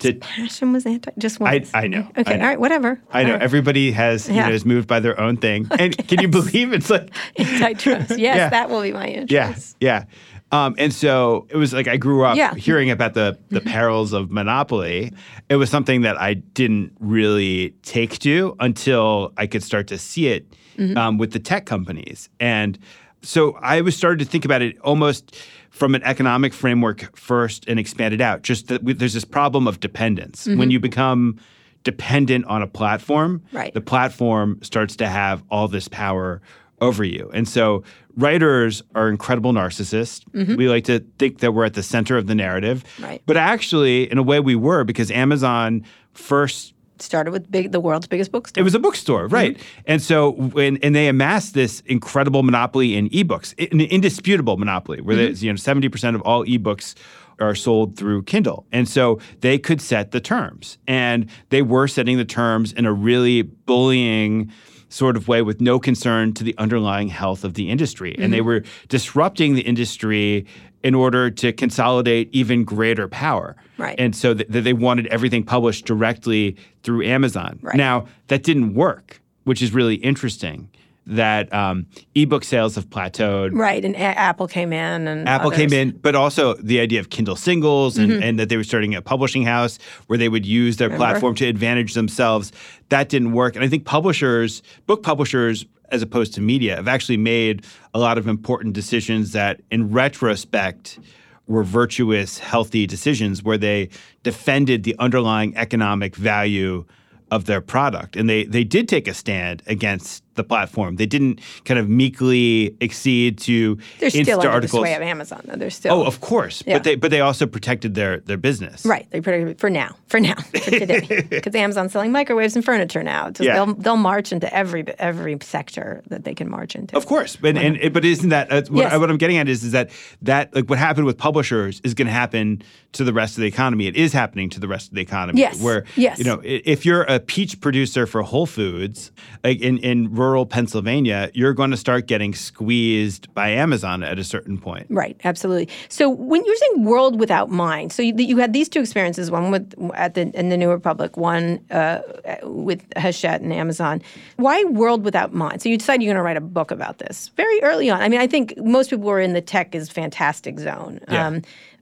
[0.00, 1.70] to, passion was anti just once.
[1.74, 2.08] I, I know.
[2.16, 2.42] Okay, I know.
[2.42, 3.00] all right, whatever.
[3.10, 3.32] I know.
[3.32, 3.42] Right.
[3.42, 4.34] Everybody has yeah.
[4.34, 5.68] you know is moved by their own thing.
[5.78, 8.18] And can you believe it's like antitrust?
[8.18, 8.48] Yes, yeah.
[8.48, 9.76] that will be my interest.
[9.80, 10.04] Yeah, yeah.
[10.52, 12.54] Um, and so it was like I grew up yeah.
[12.54, 13.68] hearing about the the mm-hmm.
[13.68, 15.12] perils of monopoly.
[15.48, 20.28] It was something that I didn't really take to until I could start to see
[20.28, 20.96] it mm-hmm.
[20.96, 22.28] um, with the tech companies.
[22.38, 22.78] And
[23.22, 25.36] so I was started to think about it almost
[25.70, 28.42] from an economic framework first and expanded out.
[28.42, 30.46] Just that we, there's this problem of dependence.
[30.46, 30.58] Mm-hmm.
[30.58, 31.38] When you become
[31.82, 33.74] dependent on a platform, right.
[33.74, 36.40] the platform starts to have all this power
[36.80, 37.30] over you.
[37.32, 37.82] And so
[38.16, 40.24] writers are incredible narcissists.
[40.30, 40.56] Mm-hmm.
[40.56, 42.84] We like to think that we're at the center of the narrative.
[43.00, 43.22] Right.
[43.26, 48.06] But actually, in a way, we were because Amazon first started with big, the world's
[48.06, 48.60] biggest bookstore.
[48.60, 49.56] It was a bookstore, right?
[49.56, 49.82] Mm-hmm.
[49.86, 55.16] And so when and they amassed this incredible monopoly in ebooks, an indisputable monopoly, where
[55.16, 55.44] mm-hmm.
[55.44, 56.94] you know seventy percent of all ebooks
[57.38, 58.66] are sold through Kindle.
[58.72, 60.78] And so they could set the terms.
[60.86, 64.50] And they were setting the terms in a really bullying
[64.88, 68.12] sort of way with no concern to the underlying health of the industry.
[68.12, 68.22] Mm-hmm.
[68.22, 68.46] And they mm-hmm.
[68.46, 70.46] were disrupting the industry
[70.82, 73.56] in order to consolidate even greater power.
[73.78, 73.96] Right.
[73.98, 77.58] And so th- they wanted everything published directly through Amazon.
[77.62, 77.76] Right.
[77.76, 80.70] Now, that didn't work, which is really interesting
[81.06, 83.56] that um, ebook sales have plateaued.
[83.56, 85.58] Right, and a- Apple came in, and Apple others.
[85.58, 88.22] came in, but also the idea of Kindle singles, and, mm-hmm.
[88.22, 91.12] and, that they were starting a publishing house where they would use their Remember?
[91.12, 92.52] platform to advantage themselves.
[92.88, 97.16] That didn't work, and I think publishers, book publishers, as opposed to media, have actually
[97.16, 97.64] made
[97.94, 100.98] a lot of important decisions that, in retrospect,
[101.46, 103.88] were virtuous, healthy decisions where they
[104.24, 106.84] defended the underlying economic value
[107.30, 108.16] of their product.
[108.16, 110.96] And they they did take a stand against the platform.
[110.96, 114.80] They didn't kind of meekly accede to They're still Insta the articles.
[114.80, 115.56] sway of Amazon, though.
[115.56, 115.94] They're still.
[115.94, 116.74] Oh, of course, Yeah.
[116.76, 118.84] but they but they also protected their their business.
[118.86, 122.64] Right, they protect it for now, for now, for today, because Amazon's selling microwaves and
[122.64, 123.32] furniture now.
[123.34, 123.54] So Yeah.
[123.64, 126.96] they'll they'll march into every every sector that they can march into.
[126.96, 128.98] Of course, but and, and but isn't that uh, what, Yes.
[128.98, 129.90] what I'm getting at is is that
[130.22, 132.62] that like what happened with publishers is going to happen
[132.96, 133.86] to the rest of the economy.
[133.86, 135.40] It is happening to the rest of the economy.
[135.40, 135.60] Yes.
[135.60, 136.18] Where Yes.
[136.18, 139.10] you know if you're a peach producer for Whole Foods
[139.44, 144.24] like in in rural Pennsylvania, you're going to start getting squeezed by Amazon at a
[144.24, 144.86] certain point.
[144.90, 145.68] Right, absolutely.
[145.88, 149.50] So when you're saying world without mind, so you, you had these two experiences: one
[149.50, 152.00] with at the in the New Republic, one uh,
[152.42, 154.02] with Hachette and Amazon.
[154.36, 155.62] Why world without mind?
[155.62, 158.00] So you decided you're going to write a book about this very early on.
[158.00, 161.40] I mean, I think most people were in the tech is fantastic zone Yeah.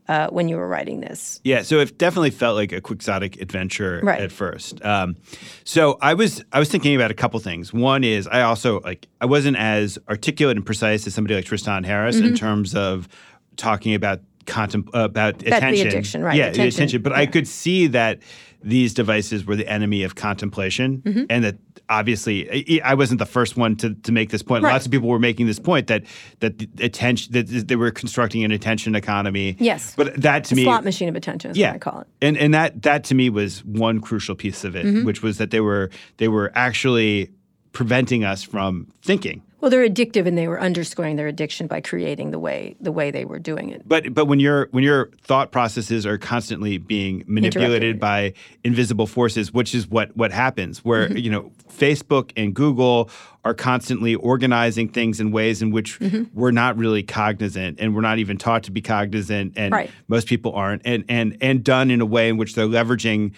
[0.08, 1.40] Uh, when you were writing this.
[1.44, 4.20] Yeah, so it definitely felt like a quixotic adventure Right.
[4.20, 4.84] at first.
[4.84, 5.16] Um,
[5.64, 7.72] so I was I was thinking about a couple things.
[7.72, 11.84] One is I also like I wasn't as articulate and precise as somebody like Tristan
[11.84, 12.26] Harris Mm-hmm.
[12.26, 13.08] in terms of
[13.56, 15.86] talking about contem- about the attention.
[15.88, 17.02] addiction, right, Yeah, the attention, attention.
[17.02, 18.18] But I could see that
[18.64, 21.24] these devices were the enemy of contemplation, Mm-hmm.
[21.28, 21.56] and that
[21.90, 24.64] obviously I- wasn't the first one to, to make this point.
[24.64, 24.72] Right.
[24.72, 26.04] Lots of people were making this point that
[26.40, 29.56] that the attention that they were constructing an attention economy.
[29.60, 29.94] Yes.
[29.96, 31.68] but that to The me slot machine of attention is yeah.
[31.68, 32.06] what I call it.
[32.22, 35.04] And and that that to me was one crucial piece of it, Mm-hmm.
[35.04, 37.30] which was that they were they were actually
[37.72, 39.42] preventing us from thinking.
[39.64, 43.10] Well, they're addictive, and they were underscoring their addiction by creating the way the way
[43.10, 43.80] they were doing it.
[43.88, 49.54] But but when your when your thought processes are constantly being manipulated by invisible forces,
[49.54, 51.16] which is what what happens, where Mm-hmm.
[51.16, 53.08] you know Facebook and Google
[53.42, 56.24] are constantly organizing things in ways in which Mm-hmm.
[56.38, 59.90] we're not really cognizant, and we're not even taught to be cognizant, and Right.
[60.08, 63.32] most people aren't, and and and done in a way in which they're leveraging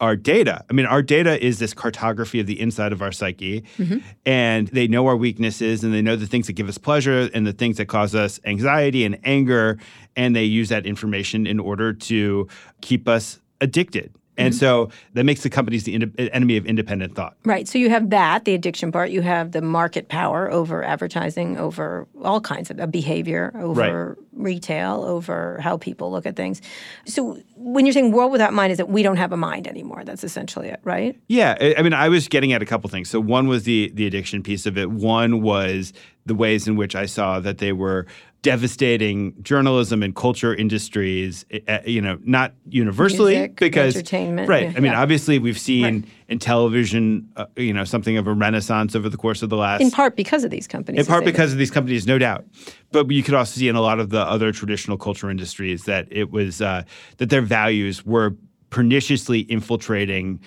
[0.00, 0.64] our data.
[0.68, 3.98] I mean, our data is this cartography of the inside of our psyche, Mm-hmm.
[4.26, 7.46] and they know our weaknesses and they know the things that give us pleasure and
[7.46, 9.78] the things that cause us anxiety and anger,
[10.16, 12.48] and they use that information in order to
[12.80, 14.12] keep us addicted.
[14.38, 14.58] And Mm-hmm.
[14.58, 15.92] so that makes the companies the
[16.32, 17.36] enemy of independent thought.
[17.44, 17.68] Right.
[17.68, 19.10] So you have that, the addiction part.
[19.10, 25.58] You have the market power over advertising, over all kinds of behavior, over retail, over
[25.60, 26.62] how people look at things.
[27.06, 30.02] So when you're saying world without mind, is that we don't have a mind anymore?
[30.04, 31.18] That's essentially it, right?
[31.28, 33.10] Yeah, I- mean, I was getting at a couple things.
[33.10, 34.90] So one was the the addiction piece of it.
[34.90, 35.92] One was
[36.26, 38.06] the ways in which I saw that they were
[38.42, 41.44] devastating journalism and culture industries.
[41.50, 44.64] eh, eh, You know, not universally Music, because entertainment, right.
[44.70, 45.00] yeah, I mean, yeah.
[45.02, 46.04] obviously, we've seen Right.
[46.30, 49.80] In television, uh, you know, something of a renaissance over the course of the last
[49.82, 51.00] In part because of these companies.
[51.00, 52.44] in part because of these companies, no doubt.
[52.92, 56.06] But you could also see in a lot of the other traditional culture industries that
[56.10, 56.84] it was uh,
[57.18, 58.36] that their values were
[58.70, 60.40] perniciously infiltrating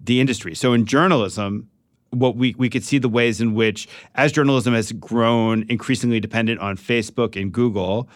[0.00, 0.54] the industry.
[0.56, 1.68] So in journalism,
[2.10, 6.58] what we, we could see the ways in which, as journalism has grown increasingly dependent
[6.58, 8.08] on Facebook and Google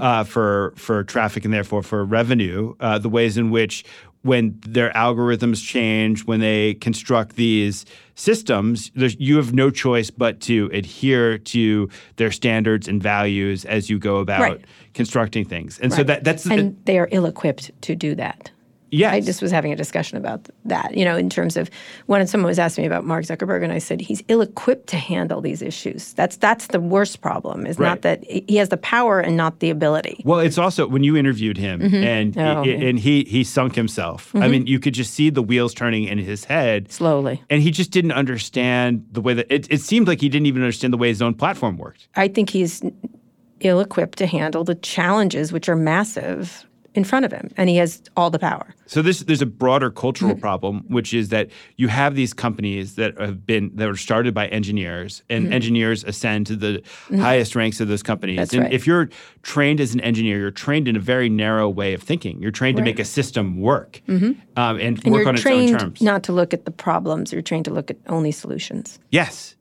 [0.00, 3.84] uh, for for traffic and therefore for revenue, uh, the ways in which
[4.22, 10.68] when their algorithms change, when they construct these systems, you have no choice but to
[10.72, 14.60] adhere to their standards and values as you go about Right.
[14.92, 15.78] constructing things.
[15.78, 16.06] And so Right.
[16.08, 18.50] that that's and they are ill-equipped to do that.
[18.90, 19.12] Yes.
[19.12, 21.70] I just was having a discussion about that, you know, in terms of
[22.06, 25.40] when someone was asking me about Mark Zuckerberg, and I said he's ill-equipped to handle
[25.40, 26.12] these issues.
[26.14, 27.66] That's that's the worst problem.
[27.66, 27.88] Is Right.
[27.88, 30.22] not that he has the power and not the ability.
[30.24, 32.54] Well, it's also when you interviewed him and Oh, yeah.
[32.74, 32.82] Mm-hmm.
[32.86, 34.34] and he he sunk himself.
[34.34, 36.90] I mean, you could just see the wheels turning in his head.
[36.90, 40.46] Slowly, And he just didn't understand the way that it, it seemed like he didn't
[40.46, 42.08] even understand the way his own platform worked.
[42.16, 42.82] I think he's
[43.60, 48.02] ill-equipped to handle the challenges, which are massive, in front of him, and he has
[48.16, 48.74] all the power.
[48.86, 50.40] So this there's a broader cultural Mm-hmm.
[50.50, 54.48] problem, which is that you have these companies that have been that were started by
[54.48, 56.82] engineers, and engineers ascend to the
[57.16, 58.34] highest ranks of those companies.
[58.34, 58.40] Mm-hmm.
[58.42, 58.72] That's and right.
[58.72, 59.08] if you're
[59.42, 62.40] trained as an engineer, you're trained in a very narrow way of thinking.
[62.42, 65.78] You're trained to make a system work um, and, And work you're on its own
[65.78, 66.02] terms.
[66.02, 67.32] not to look at the problems.
[67.32, 68.98] You're trained to look at only solutions.
[69.10, 69.54] Yes,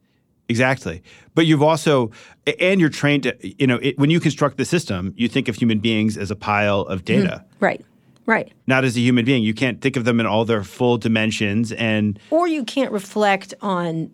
[0.50, 1.02] exactly.
[1.36, 2.12] But you've also,
[2.60, 5.56] and you're trained to, you know, it, when you construct the system, you think of
[5.56, 7.24] human beings as a pile of mm-hmm.
[7.24, 7.86] data, Right.
[8.26, 8.52] Right.
[8.68, 9.42] not as a human being.
[9.42, 11.72] You can't think of them in all their full dimensions.
[11.72, 14.12] And or you can't reflect on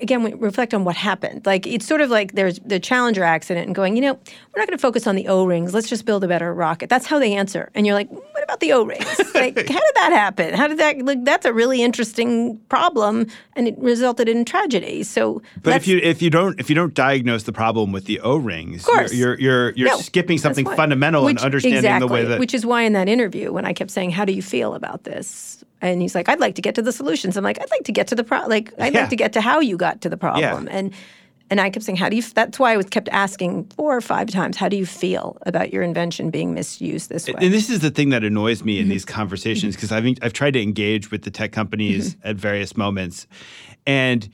[0.00, 1.46] again we reflect on what happened.
[1.46, 4.66] Like it's sort of like there's the challenger accident and going you know we're not
[4.66, 5.72] going to focus on the o-rings.
[5.72, 6.88] Let's just build a better rocket.
[6.88, 7.70] That's how they answer.
[7.74, 9.06] And you're like what about the o-rings?
[9.40, 10.54] Like how did that happen?
[10.54, 15.02] How did that like that's a really interesting problem and it resulted in tragedy.
[15.02, 18.20] So but if you if you don't if you don't diagnose the problem with the
[18.20, 19.14] O rings, course.
[19.14, 22.40] you're you're you're, you're No, skipping something fundamental Which- and understanding exactly, the way that
[22.40, 25.04] Which is why in that interview, when I kept saying, "How do you feel about
[25.04, 27.36] this?" And he's like, I'd like to get to the solutions.
[27.36, 29.00] I'm like, I'd like to get to the pro like I'd Yeah.
[29.00, 30.68] like to get to how you got to the problem.
[30.70, 30.92] And
[31.52, 32.32] and I kept saying, How do you f-?
[32.34, 35.72] that's why I was kept asking four or five times, how do you feel about
[35.72, 37.34] your invention being misused this way?
[37.38, 38.90] And this is the thing that annoys me in Mm-hmm.
[38.90, 42.28] these conversations because I've I've tried to engage with the tech companies Mm-hmm.
[42.28, 43.26] at various moments,
[43.86, 44.28] and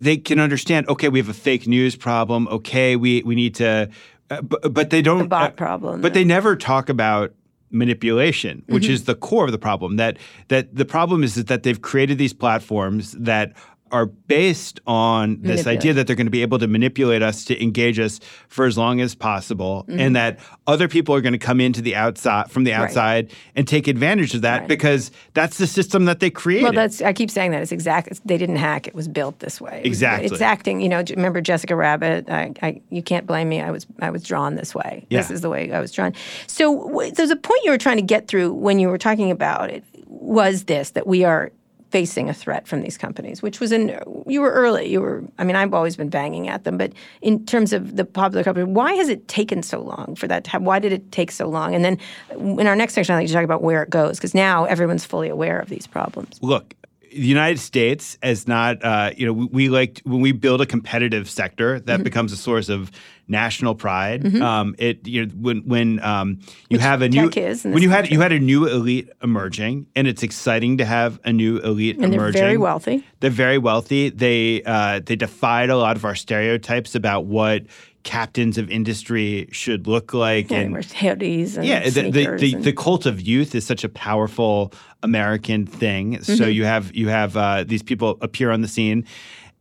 [0.00, 0.88] they can understand.
[0.88, 2.48] Okay, we have a fake news problem.
[2.48, 3.90] Okay, we we need to,
[4.30, 5.18] uh, but, but they don't.
[5.18, 6.00] The bot uh, problem.
[6.00, 7.34] But they never talk about
[7.76, 8.92] manipulation, which Mm-hmm.
[8.92, 9.96] is the core of the problem.
[9.96, 13.52] That that the problem is that they've created these platforms that
[13.92, 17.62] are based on this idea that they're going to be able to manipulate us to
[17.62, 18.18] engage us
[18.48, 20.00] for as long as possible Mm-hmm.
[20.00, 22.80] and that other people are going to come into the outside from the Right.
[22.80, 24.68] outside and take advantage of that Right.
[24.68, 26.64] because that's the system that they created.
[26.64, 28.20] Well, that's I keep saying that it's exact.
[28.26, 29.82] They didn't hack; it was built this way.
[29.84, 30.26] Exactly.
[30.26, 30.80] it's acting.
[30.80, 32.28] You know, remember Jessica Rabbit?
[32.28, 33.60] I, I, you can't blame me.
[33.60, 35.06] I was, I was drawn this way.
[35.10, 36.12] This is the way I was drawn.
[36.48, 39.30] So w- there's a point you were trying to get through when you were talking
[39.30, 39.84] about it.
[40.08, 41.52] Was this that we are
[41.90, 44.86] facing a threat from these companies, which was in you were early.
[44.90, 45.24] You were.
[45.38, 48.64] I mean, I've always been banging at them, but in terms of the popular company,
[48.64, 50.64] why has it taken so long for that to happen?
[50.64, 51.74] Why did it take so long?
[51.74, 51.98] And then
[52.30, 55.04] in our next section, I'd like to talk about where it goes because now everyone's
[55.04, 56.38] fully aware of these problems.
[56.42, 56.74] look
[57.20, 60.66] the united states is not uh, you know we, we like when we build a
[60.66, 61.86] competitive sector Mm-hmm.
[61.86, 62.90] that becomes a source of
[63.28, 67.28] national pride um, it you know when when um, you have a new
[67.64, 68.14] when you had country.
[68.14, 72.12] you had a new elite emerging and it's exciting to have a new elite And
[72.12, 73.04] they're emerging very wealthy.
[73.20, 77.62] they're very wealthy they uh, they defied a lot of our stereotypes about what
[78.06, 82.54] captains of industry should look like Yeah, and wear hoodies and yeah, the, the, the,
[82.54, 86.22] and- the cult of youth is such a powerful American thing.
[86.22, 86.50] So Mm-hmm.
[86.52, 89.04] you have you have uh, these people appear on the scene,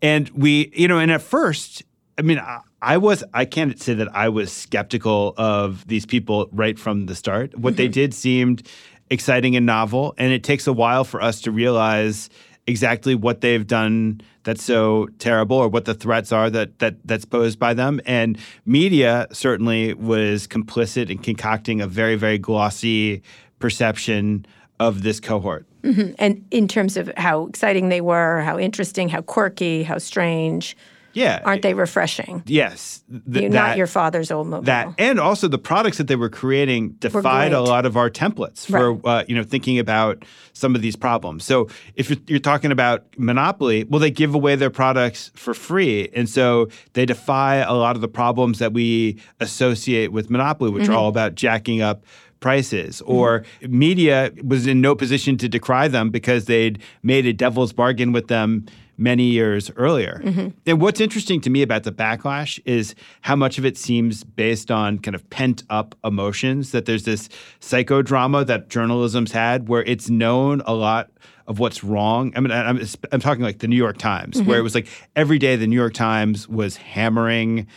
[0.01, 1.83] and we, you know, and at first,
[2.17, 6.47] I mean, I, I was I can't say that I was skeptical of these people
[6.51, 7.57] right from the start.
[7.57, 7.77] What Mm-hmm.
[7.77, 8.67] they did seemed
[9.09, 12.29] exciting and novel, and it takes a while for us to realize
[12.67, 17.25] exactly what they've done that's so terrible or what the threats are that that that's
[17.25, 18.01] posed by them.
[18.05, 23.21] And media certainly was complicit in concocting a very very glossy
[23.59, 24.45] perception
[24.79, 25.65] of this cohort.
[25.83, 26.13] Mm-hmm.
[26.17, 30.75] And in terms of how exciting they were, how interesting, how quirky, how strange,
[31.15, 32.43] yeah aren't they refreshing?
[32.45, 34.65] yes th- that, not your father's Oldsmobile.
[34.65, 38.65] that and also the products that they were creating defied a lot of our templates
[38.67, 39.21] for Right.
[39.21, 40.23] uh, you know thinking about
[40.53, 41.43] some of these problems.
[41.43, 46.07] So if you're, you're talking about monopoly, well, they give away their products for free,
[46.13, 50.83] and so they defy a lot of the problems that we associate with monopoly, which
[50.83, 50.93] Mm-hmm.
[50.93, 52.03] are all about jacking up
[52.41, 57.73] prices or media was in no position to decry them because they'd made a devil's
[57.73, 58.65] bargain with them
[58.97, 60.21] many years earlier.
[60.23, 60.47] Mm-hmm.
[60.65, 64.71] And what's interesting to me about the backlash is how much of it seems based
[64.71, 67.29] on kind of pent up emotions, that there's this
[67.59, 71.09] psychodrama that journalism's had where it's known a lot
[71.47, 72.33] of what's wrong.
[72.35, 72.79] I mean, I'm,
[73.11, 75.75] I'm talking like the New York Times, where it was like every day the New
[75.75, 77.67] York Times was hammering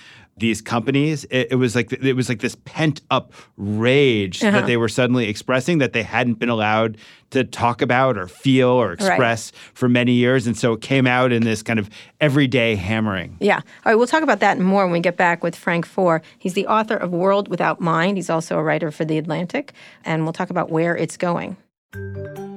[0.40, 1.24] these companies.
[1.24, 4.66] It, it was like it was like this pent up rage that uh-huh.
[4.66, 6.98] they were suddenly expressing that they hadn't been allowed
[7.30, 11.30] to talk about or feel or express for many years, and so it came out
[11.30, 13.36] in this kind of everyday hammering.
[13.40, 13.56] Yeah.
[13.56, 16.22] All right, we'll talk about that and more when we get back with Frank Foer.
[16.38, 18.16] He's the author of World Without Mind.
[18.16, 19.72] He's also a writer for The Atlantic,
[20.04, 21.56] and we'll talk about where it's going.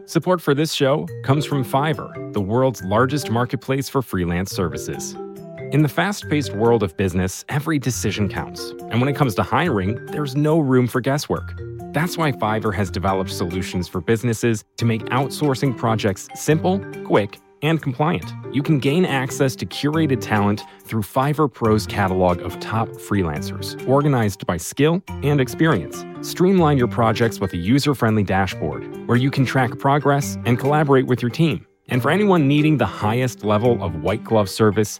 [0.06, 5.16] Support for this show comes from Fiverr, the world's largest marketplace for freelance services.
[5.72, 8.72] In the fast paced world of business, every decision counts.
[8.90, 11.54] And when it comes to hiring, there's no room for guesswork.
[11.94, 17.82] That's why Fiverr has developed solutions for businesses to make outsourcing projects simple, quick, and
[17.82, 18.34] compliant.
[18.52, 24.46] You can gain access to curated talent through Fiverr Pro's catalog of top freelancers, organized
[24.46, 26.04] by skill and experience.
[26.20, 31.08] Streamline your projects with a user friendly dashboard where you can track progress and collaborate
[31.08, 31.66] with your team.
[31.88, 35.00] And for anyone needing the highest level of white glove service,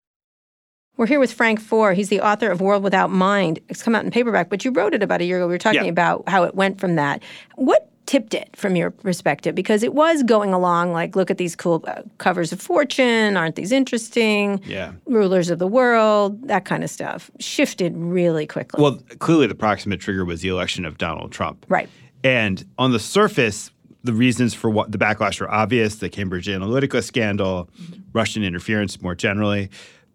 [1.01, 1.93] We're here with Frank Foer.
[1.93, 3.57] He's the author of World Without Mind.
[3.69, 5.47] It's come out in paperback, but you wrote it about a year ago.
[5.47, 5.89] We were talking Yeah.
[5.89, 7.23] about how it went from that.
[7.55, 9.55] What tipped it from your perspective?
[9.55, 13.35] Because it was going along like, look at these cool uh, covers of Fortune.
[13.35, 14.61] Aren't these interesting?
[14.63, 14.91] Yeah.
[15.07, 17.31] Rulers of the world, that kind of stuff.
[17.39, 18.79] Shifted really quickly.
[18.79, 21.65] Well, clearly the proximate trigger was the election of Donald Trump.
[21.67, 21.89] Right.
[22.23, 23.71] And on the surface,
[24.03, 27.69] the reasons for what the backlash are obvious: the Cambridge Analytica scandal,
[28.13, 29.71] Russian interference more generally.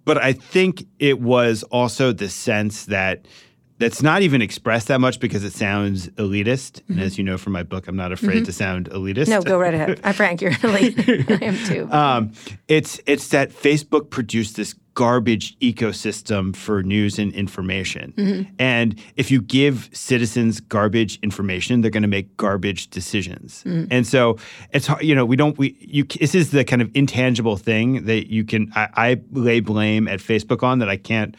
[0.07, 3.26] But I think it was also the sense that
[3.78, 6.80] that's not even expressed that much because it sounds elitist.
[6.88, 9.22] And as you know from my book, I'm not afraid to sound elitist.
[9.24, 9.30] Mm-hmm.
[9.30, 10.00] no, go right ahead.
[10.02, 10.98] Uh, Frank, you're elite.
[11.30, 11.88] I am too.
[11.92, 12.32] Um,
[12.68, 18.54] it's it's that Facebook produced this garbage ecosystem for news and information, Mm-hmm.
[18.58, 23.62] and if you give citizens garbage information, they're going to make garbage decisions.
[23.64, 23.88] Mm-hmm.
[23.90, 24.38] And so
[24.72, 28.06] it's hard, you know we don't we you this is the kind of intangible thing
[28.06, 31.36] that you can I, I lay blame at Facebook on that I can't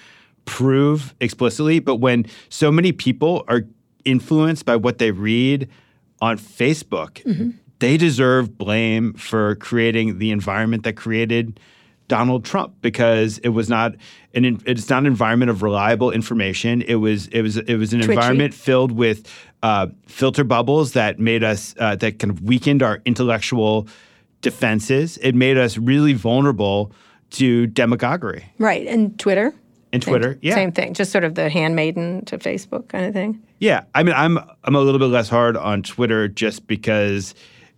[0.48, 3.62] prove explicitly, but when so many people are
[4.06, 5.70] influenced by what they read
[6.22, 7.50] on Facebook, Mm-hmm.
[7.80, 11.60] they deserve blame for creating the environment that created
[12.08, 13.94] Donald Trump because it was not
[14.34, 16.82] an it's not an environment of reliable information.
[16.82, 18.14] It was it was it was an Twitchy.
[18.14, 19.28] environment filled with
[19.62, 23.88] uh, filter bubbles that made us uh, that kind of weakened our intellectual
[24.42, 25.18] defenses.
[25.22, 26.92] It made us really vulnerable
[27.32, 28.46] to demagoguery.
[28.58, 28.88] right.
[28.88, 29.54] And Twitter?
[29.94, 30.54] And Same- Twitter, yeah.
[30.54, 30.94] Same thing.
[30.94, 33.42] Just sort of the handmaiden to Facebook kind of thing.
[33.60, 37.34] Yeah, I mean, I'm I'm a little bit less hard on Twitter just because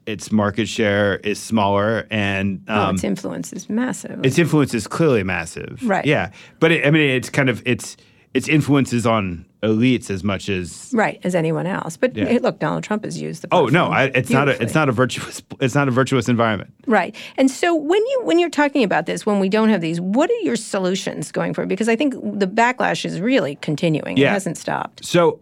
[0.05, 4.25] its market share is smaller and oh, um, its influence is massive.
[4.25, 5.79] its influence is clearly massive.
[5.83, 6.05] Right.
[6.05, 7.95] Yeah, but it, I mean, it's kind of it's
[8.33, 10.89] its influence is on elites as much as.
[10.93, 11.97] right as anyone else.
[11.97, 12.25] But Yeah.
[12.25, 13.47] hey, look, Donald Trump has used the.
[13.51, 16.73] Oh no, I, it's not a it's not a virtuous it's not a virtuous environment.
[16.87, 17.15] Right.
[17.37, 20.29] And so when you when you're talking about this, when we don't have these, what
[20.29, 21.65] are your solutions going for?
[21.65, 24.17] Because I think the backlash is really continuing.
[24.17, 24.31] It Yeah.
[24.33, 25.03] hasn't stopped.
[25.05, 25.39] So,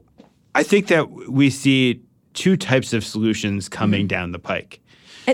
[0.55, 2.01] I think that we see
[2.33, 4.07] two types of solutions coming Mm-hmm.
[4.07, 4.79] down the pike.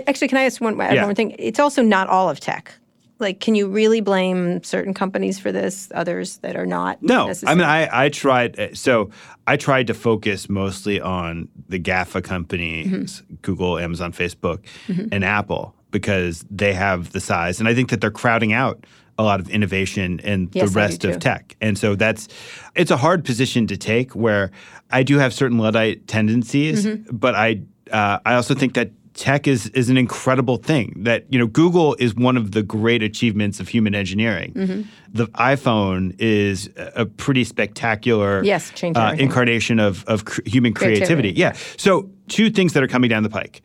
[0.06, 1.04] Actually, can I ask one, one Yeah.
[1.04, 1.34] more thing?
[1.38, 2.74] It's also not all of tech.
[3.20, 7.00] Like, can you really blame certain companies for this, others that are not?
[7.02, 8.58] No, I mean, I, I tried.
[8.58, 9.10] uh, So
[9.46, 12.86] I tried to focus mostly on the GAFA companies,
[13.22, 13.34] Mm-hmm.
[13.42, 14.64] Google, Amazon, Facebook,
[15.12, 18.84] and Apple, because they have the size, and I think that they're crowding out
[19.16, 21.54] a lot of innovation in Yes, the rest of tech.
[21.60, 22.26] And so that's
[22.74, 24.10] it's a hard position to take.
[24.16, 24.50] Where
[24.90, 27.16] I do have certain luddite tendencies, Mm-hmm.
[27.16, 27.62] but I
[27.92, 31.94] uh, I also think that tech is is an incredible thing that you know google
[32.00, 34.82] is one of the great achievements of human engineering Mm-hmm.
[35.12, 41.32] the iphone is a pretty spectacular Yes, uh, incarnation of, of cr- human creativity.
[41.34, 41.40] Creativity.
[41.40, 43.62] yeah so two things that are coming down the pike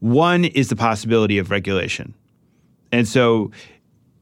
[0.00, 2.14] one is the possibility of regulation
[2.92, 3.50] and so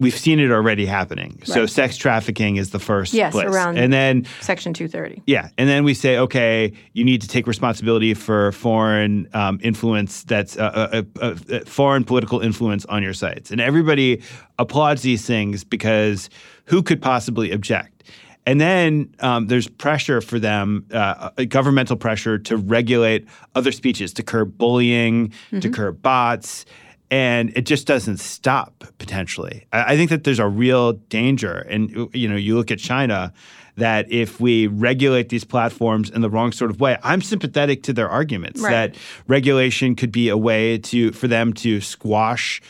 [0.01, 1.41] we've seen it already happening.
[1.45, 3.47] So sex trafficking is the first Yes, place.
[3.47, 5.23] around- and then Section 230.
[5.27, 10.23] yeah, and then we say, okay, you need to take responsibility for foreign um, influence
[10.25, 14.23] that's uh, uh, uh, uh, foreign political influence on your sites, and everybody
[14.59, 16.31] applauds these things because
[16.67, 18.05] who could possibly object?
[18.47, 24.23] And then um, there's pressure for them, uh, governmental pressure to regulate other speeches, to
[24.23, 26.65] curb bullying, to curb bots
[27.11, 29.67] and it just doesn't stop potentially.
[29.73, 33.33] I, I think that there's a real danger, and you know, you look at China,
[33.77, 37.93] that if we regulate these platforms in the wrong sort of way, I'm sympathetic to
[37.93, 38.93] their arguments Right.
[38.93, 38.97] that
[39.27, 42.61] regulation could be a way to for them to squash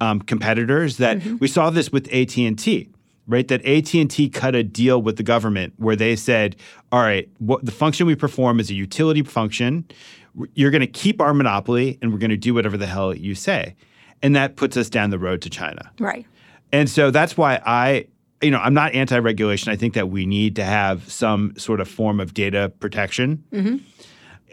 [0.00, 0.98] um, competitors.
[0.98, 2.90] That we saw this with AT and T.
[3.30, 6.56] Right, that AT and T cut a deal with the government where they said,
[6.90, 9.84] "All right, what the function we perform is a utility function
[10.54, 13.34] you're going to keep our monopoly and we're going to do whatever the hell you
[13.34, 13.74] say.
[14.22, 15.90] And that puts us down the road to China.
[15.98, 16.26] Right.
[16.72, 18.06] And so that's why I,
[18.42, 19.72] you know, I'm not anti regulation.
[19.72, 23.44] I think that we need to have some sort of form of data protection.
[23.52, 23.76] Mm-hmm.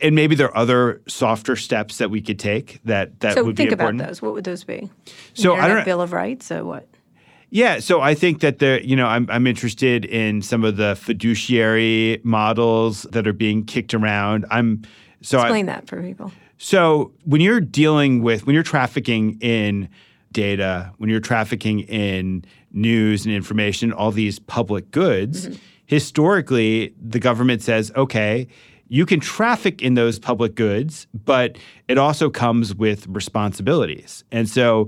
[0.01, 3.39] And maybe there are other softer steps that we could take that, that would be
[3.39, 3.39] important.
[3.39, 4.21] So would think be about those.
[4.21, 4.89] What would those be?
[5.33, 6.45] So I Internet don't know- Bill of Rights.
[6.45, 6.87] So what?
[7.51, 10.95] Yeah, so I think that there, you know, I'm I'm interested in some of the
[10.95, 14.45] fiduciary models that are being kicked around.
[14.51, 14.81] I'm
[15.21, 16.33] so I, Explain that for people.
[16.57, 19.89] So when you're dealing with when you're trafficking in
[20.31, 25.55] data, when you're trafficking in news and information, all these public goods, mm-hmm.
[25.85, 28.47] historically the government says, okay,
[28.87, 34.23] you can traffic in those public goods, but it also comes with responsibilities.
[34.31, 34.87] And so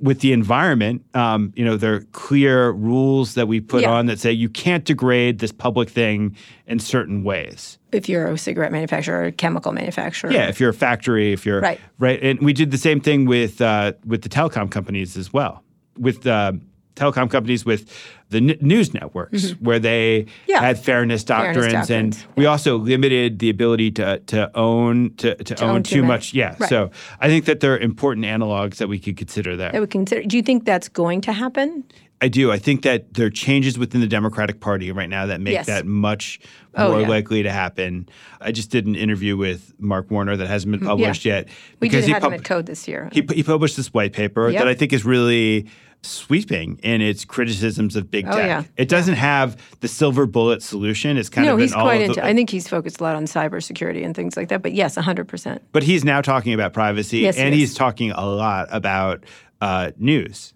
[0.00, 3.90] with the environment, um, you know, there are clear rules that we put Yeah.
[3.90, 6.36] on that say you can't degrade this public thing
[6.66, 7.78] in certain ways.
[7.92, 10.30] If you're a cigarette manufacturer or a chemical manufacturer.
[10.30, 11.80] Yeah, if you're a factory, if you're Right.
[11.98, 15.62] right, and we did the same thing with uh, with the telecom companies as well,
[15.98, 16.52] with uh,
[16.98, 17.90] telecom companies with
[18.30, 20.50] the n- news networks, where they Mm-hmm.
[20.50, 20.60] Yeah.
[20.60, 25.34] had fairness Fairness doctrines, and doctrines, we also limited the ability to to own to,
[25.36, 26.08] to, own, own too too many.
[26.14, 26.34] much.
[26.34, 26.68] Yeah, Right.
[26.68, 26.90] so
[27.20, 29.72] I think that there are important analogs that we could consider there.
[29.72, 30.22] That we consider.
[30.22, 31.84] Do you think that's going to happen?
[32.20, 32.50] I do.
[32.50, 35.66] I think that there are changes within the Democratic Party right now that make Yes.
[35.66, 36.40] that much
[36.74, 37.08] Oh, more yeah.
[37.08, 38.08] likely to happen.
[38.40, 41.46] I just did an interview with Mark Warner that hasn't been published yet.
[41.46, 43.08] Mm, We because did he have him at Code this year.
[43.12, 44.60] He, he published this white paper Yep.
[44.60, 45.66] that I think is really
[46.02, 48.46] sweeping in its criticisms of big Oh, tech.
[48.46, 48.62] yeah.
[48.76, 51.16] It doesn't have the silver bullet solution.
[51.16, 52.14] It's kind no, of he's quite into.
[52.20, 54.62] the, I think he's focused a lot on cybersecurity and things like that.
[54.62, 55.62] But yes, hundred percent.
[55.72, 59.24] but he's now talking about privacy Yes, and he's talking a lot about
[59.60, 60.54] uh, news.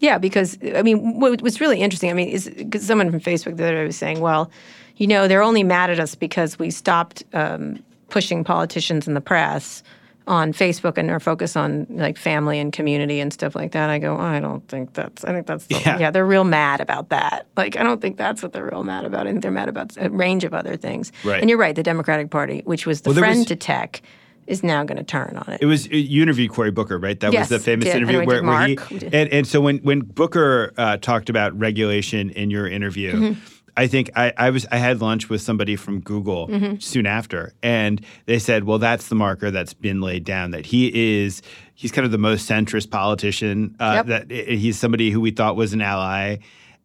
[0.00, 3.56] Yeah, because I mean, what, what's really interesting, I mean, is because someone from Facebook
[3.56, 4.50] the other day was saying, well,
[4.96, 9.20] you know, they're only mad at us because we stopped um, pushing politicians in the
[9.20, 9.82] press
[10.28, 13.90] on Facebook and are focused on like family and community and stuff like that.
[13.90, 15.24] I go, I don't think that's.
[15.24, 15.66] I think that's.
[15.66, 15.98] The, Yeah.
[15.98, 16.10] yeah.
[16.10, 17.46] they're real mad about that.
[17.56, 19.26] Like, I don't think that's what they're real mad about.
[19.26, 21.10] I think they're mad about a range of other things.
[21.24, 21.40] Right.
[21.40, 21.74] And you're right.
[21.74, 24.02] The Democratic Party, which was the Well, friend was- to tech,
[24.46, 25.60] is now going to turn on it.
[25.62, 27.18] It was you interviewed Cory Booker, right?
[27.20, 27.96] That Yes, was the famous did.
[27.96, 28.78] interview And where, where he
[29.12, 33.40] and, and so when when Booker uh, talked about regulation in your interview, Mm-hmm.
[33.78, 36.78] I think I, I was I had lunch with somebody from Google Mm-hmm.
[36.80, 40.50] soon after, and they said, "Well, that's the marker that's been laid down.
[40.50, 41.40] That he is
[41.74, 43.76] he's kind of the most centrist politician.
[43.80, 44.06] Uh, Yep.
[44.06, 46.38] That he's somebody who we thought was an ally."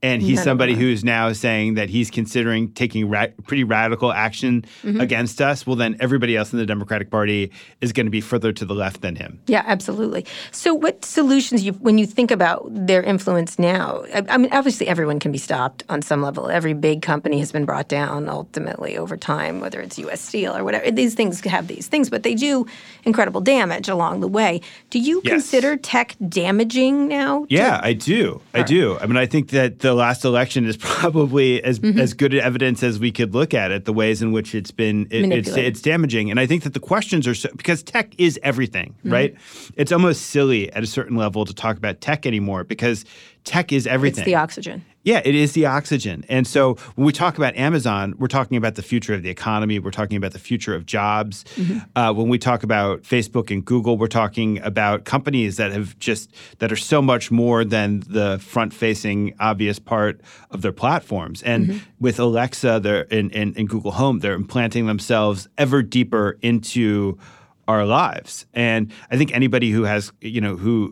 [0.03, 4.65] And he's None somebody who's now saying that he's considering taking ra- pretty radical action
[4.83, 4.99] Mm-hmm.
[4.99, 5.65] against us.
[5.65, 8.73] Well, then everybody else in the Democratic Party is going to be further to the
[8.75, 9.39] left than him.
[9.47, 10.25] Yeah, absolutely.
[10.51, 14.03] So, what solutions you, when you think about their influence now?
[14.13, 16.49] I, I mean, obviously, everyone can be stopped on some level.
[16.49, 20.19] Every big company has been brought down ultimately over time, whether it's U.S.
[20.19, 20.91] Steel or whatever.
[20.91, 22.65] These things have these things, but they do
[23.05, 24.59] incredible damage along the way.
[24.89, 25.31] Do you Yes.
[25.33, 27.45] consider tech damaging now?
[27.45, 28.41] to- Yeah, I do.
[28.53, 28.97] I do.
[28.99, 31.99] I mean, I think that the last election is probably as Mm-hmm.
[31.99, 33.85] as good evidence as we could look at it.
[33.85, 36.79] The ways in which it's been it, it's it's damaging, and I think that the
[36.79, 39.11] questions are so because tech is everything, Mm-hmm.
[39.13, 39.35] right?
[39.75, 43.05] It's almost silly at a certain level to talk about tech anymore because
[43.43, 44.21] tech is everything.
[44.21, 44.85] It's the oxygen.
[45.05, 46.23] Yeah, it is the oxygen.
[46.29, 49.77] And so when we talk about Amazon, we're talking about the future of the economy.
[49.77, 51.43] We're talking about the future of jobs.
[51.95, 56.33] Uh, when we talk about Facebook and Google, we're talking about companies that have just
[56.59, 61.43] that are so much more than the front-facing, obvious part of their platforms.
[61.43, 67.17] And with Alexa, they're in, in, in Google Home, they're implanting themselves ever deeper into
[67.67, 68.45] our lives.
[68.53, 70.91] And I think anybody who has, you know, who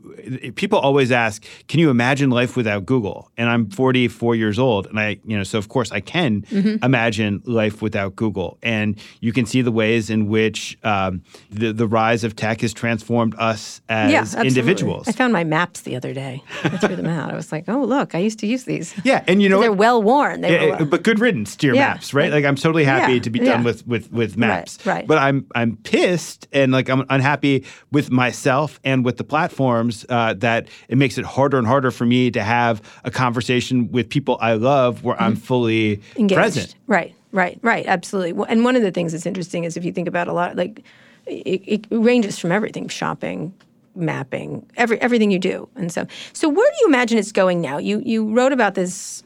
[0.56, 3.30] people always ask, can you imagine life without Google?
[3.38, 4.88] And I'm 44 years old.
[4.88, 6.84] And I, you know, so of course I can Mm-hmm.
[6.84, 8.58] imagine life without Google.
[8.64, 12.74] And you can see the ways in which um, the, the rise of tech has
[12.74, 15.08] transformed us as yeah, individuals.
[15.08, 16.42] I found my maps the other day.
[16.64, 17.32] I threw them out.
[17.32, 18.94] I was like, oh, look, I used to use these.
[19.04, 19.24] yeah.
[19.28, 20.42] And you know, They're well worn.
[20.42, 22.32] They Yeah, were but good riddance to your Yeah, maps, right?
[22.32, 24.78] like- I'm totally happy to be done with with with maps.
[24.86, 25.06] right.
[25.08, 30.34] But I'm I'm pissed and like I'm unhappy with myself and with the platforms uh,
[30.36, 34.38] that it makes it harder and harder for me to have a conversation with people
[34.42, 36.20] I love where I'm fully Mm-hmm.
[36.20, 36.38] engaged.
[36.38, 36.76] present.
[36.88, 37.86] Right, right, right.
[37.86, 38.46] Absolutely.
[38.48, 40.84] And one of the things that's interesting is if you think about a lot, like
[41.26, 43.54] it, it ranges from everything: shopping,
[43.96, 46.06] mapping, every everything you do, and so.
[46.34, 47.78] So where do you imagine it's going now?
[47.78, 49.24] You you wrote about this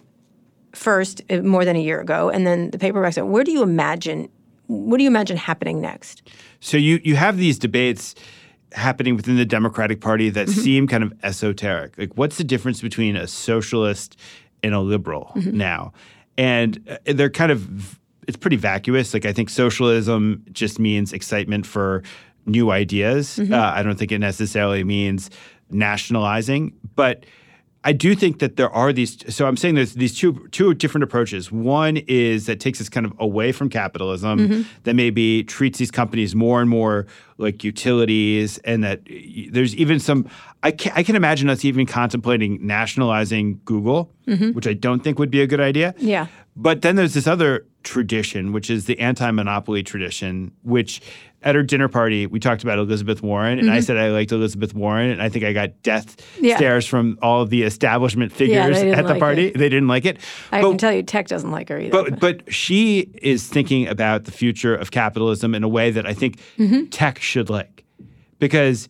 [0.73, 3.15] first uh, more than a year ago, and then the paperback.
[3.17, 4.29] Where do you imagine?
[4.67, 6.23] What do you imagine happening next?
[6.59, 8.15] So you you have these debates
[8.71, 10.59] happening within the Democratic Party that Mm-hmm.
[10.61, 11.97] seem kind of esoteric.
[11.97, 14.17] Like, what's the difference between a socialist
[14.63, 15.57] and a liberal Mm-hmm.
[15.57, 15.93] now?
[16.37, 19.13] And uh, they're kind of it's pretty vacuous.
[19.13, 22.01] Like, I think socialism just means excitement for
[22.47, 23.37] new ideas.
[23.37, 23.53] Mm-hmm.
[23.53, 25.29] Uh, I don't think it necessarily means
[25.69, 27.25] nationalizing, but.
[27.85, 29.23] I do think that there are these.
[29.33, 31.51] So I'm saying there's these two two different approaches.
[31.51, 34.61] One is that takes us kind of away from capitalism, mm-hmm.
[34.83, 37.05] that maybe treats these companies more and more
[37.37, 39.01] like utilities, and that
[39.51, 40.27] there's even some.
[40.63, 44.53] I can, I can imagine us even contemplating nationalizing Google, mm-hmm.
[44.53, 45.93] which I don't think would be a good idea.
[45.99, 46.25] Yeah.
[46.55, 51.01] But then there's this other tradition, which is the anti-monopoly tradition, which
[51.45, 54.73] at her dinner party we talked about Elizabeth Warren, and I said I liked Elizabeth
[54.73, 56.45] Warren, and I think I got death Mm-hmm.
[56.45, 56.57] Yeah.
[56.57, 59.47] stares from all of the establishment figures didn't at the like party.
[59.47, 59.57] it.
[59.57, 60.17] They didn't like it.
[60.51, 61.91] I but, can tell you, tech doesn't like her either.
[61.91, 66.13] but but she is thinking about the future of capitalism in a way that I
[66.13, 66.85] think Mm-hmm.
[66.87, 67.83] tech should like,
[68.39, 68.89] because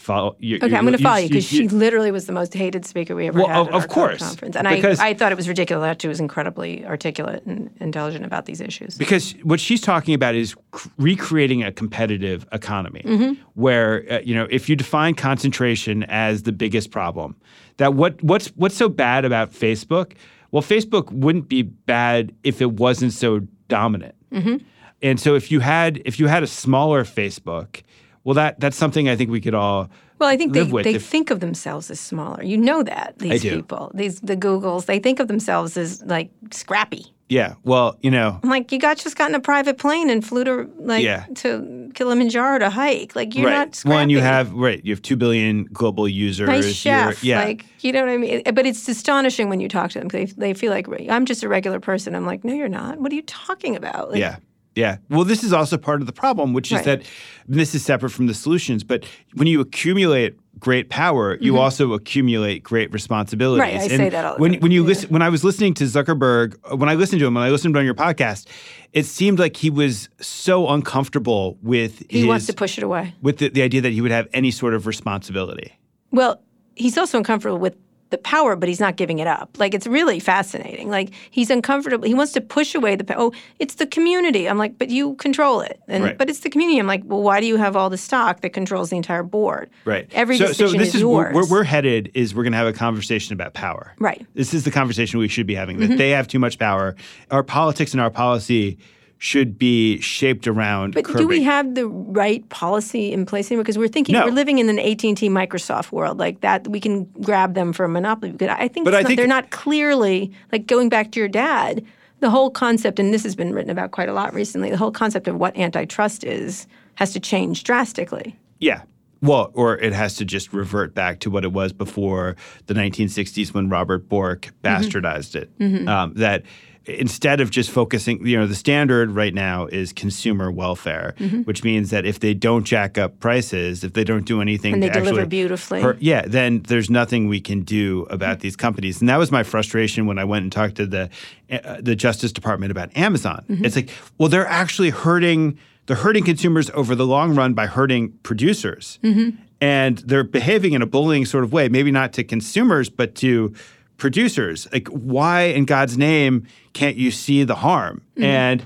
[0.00, 0.36] follow.
[0.40, 3.14] You, Okay, I'm going to follow you because she literally was the most hated speaker
[3.14, 5.36] we ever Well, had of- at of our course, conference, and I, I thought it
[5.36, 8.96] was ridiculous that she was incredibly articulate and intelligent about these issues.
[8.98, 13.40] Because what she's talking about is c- recreating a competitive economy, Mm-hmm.
[13.54, 17.36] where uh, you know if you define concentration as the biggest problem,
[17.76, 20.12] that what what's what's so bad about Facebook?
[20.52, 24.14] Well, Facebook wouldn't be bad if it wasn't so dominant.
[24.32, 24.56] Mm-hmm.
[25.02, 27.82] And so if you had if you had a smaller Facebook,
[28.30, 29.88] well, that that's something I think we could all
[30.20, 32.42] Well, I think they, they if- think of themselves as smaller.
[32.44, 37.04] You know that these people, these the Googles, they think of themselves as like scrappy.
[37.28, 40.24] yeah, well, you know, I'm like, you got just got in a private plane and
[40.24, 41.24] flew to like Yeah.
[41.42, 43.14] to Kilimanjaro to hike.
[43.16, 43.58] Like you're right.
[43.58, 44.02] not scrappy.
[44.02, 46.48] and you have right, you have two billion global users.
[46.48, 47.22] nice chef.
[47.24, 48.42] yeah, Like you know what I mean.
[48.58, 50.08] But it's astonishing when you talk to them.
[50.08, 52.14] They they feel like I'm just a regular person.
[52.14, 52.98] I'm like, no, you're not.
[53.00, 54.10] What are you talking about?
[54.12, 54.36] Like, Yeah.
[54.76, 54.98] Yeah.
[55.08, 56.84] Well, this is also part of the problem, which is Right.
[56.84, 57.02] that
[57.48, 58.84] this is separate from the solutions.
[58.84, 59.04] But
[59.34, 63.64] when you accumulate great power, you also accumulate great responsibilities.
[63.64, 63.78] Mm-hmm.
[63.80, 64.60] Right, I say that all the when, time.
[64.60, 64.86] When you Yeah.
[64.88, 67.50] listen, when I was listening to Zuckerberg, uh, when I listened to him, when I
[67.50, 68.46] listened on your podcast,
[68.92, 73.14] it seemed like he was so uncomfortable with He his, wants to push it away.
[73.22, 75.72] with the, the idea that he would have any sort of responsibility.
[76.12, 76.40] Well,
[76.76, 77.76] he's also uncomfortable with
[78.10, 79.58] the power, but he's not giving it up.
[79.58, 80.90] Like it's really fascinating.
[80.90, 82.06] Like he's uncomfortable.
[82.06, 83.14] He wants to push away the.
[83.16, 84.48] Oh, it's the community.
[84.48, 85.80] I'm like, but you control it.
[85.88, 86.18] And Right.
[86.18, 86.78] but it's the community.
[86.78, 89.70] I'm like, well, why do you have all the stock that controls the entire board?
[89.84, 90.08] Right.
[90.12, 91.34] Every so, decision so this is, is yours.
[91.34, 93.94] where we're headed is we're going to have a conversation about power.
[93.98, 94.20] Right.
[94.20, 94.32] Mm-hmm.
[94.34, 96.96] This is the conversation we should be having that they have too much power.
[97.30, 98.78] Our politics and our policy
[99.22, 101.20] should be shaped around But curbing.
[101.22, 103.64] do we have the right policy in place anymore?
[103.64, 104.24] Because we're thinking No.
[104.24, 106.66] we're living in an AT and T Microsoft world like that.
[106.66, 108.32] We can grab them for a monopoly.
[108.32, 111.28] But I think, But I not- think- they're not clearly like going back to your
[111.28, 111.84] dad.
[112.20, 114.70] The whole concept, and this has been written about quite a lot recently.
[114.70, 118.36] The whole concept of what antitrust is has to change drastically.
[118.58, 118.82] Yeah.
[119.22, 122.36] Well, or it has to just revert back to what it was before
[122.68, 124.66] the 1960s when Robert Bork Mm-hmm.
[124.66, 125.50] bastardized it.
[125.88, 126.42] Um, that
[126.86, 131.42] instead of just focusing, you know, the standard right now is consumer welfare, Mm-hmm.
[131.42, 134.82] which means that if they don't jack up prices, if they don't do anything And
[134.82, 135.82] they to deliver actually beautifully.
[135.82, 139.00] hurt- yeah, then there's nothing we can do about these companies.
[139.00, 141.10] And that was my frustration when I went and talked to the
[141.50, 143.44] uh, the Justice Department about Amazon.
[143.48, 143.64] Mm-hmm.
[143.64, 148.12] It's like, well, they're actually hurting they're hurting consumers over the long run by hurting
[148.22, 148.98] producers.
[149.02, 149.36] Mm-hmm.
[149.60, 153.52] And they're behaving in a bullying sort of way, maybe not to consumers, but to
[154.00, 154.66] producers.
[154.72, 158.02] Like, why in God's name can't you see the harm?
[158.16, 158.24] Mm-hmm.
[158.24, 158.64] And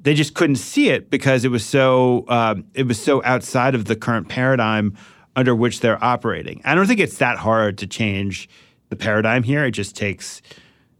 [0.00, 3.84] they just couldn't see it because it was so um, it was so outside of
[3.84, 4.96] the current paradigm
[5.36, 6.60] under which they're operating.
[6.64, 8.48] I don't think it's that hard to change
[8.88, 9.64] the paradigm here.
[9.64, 10.42] It just takes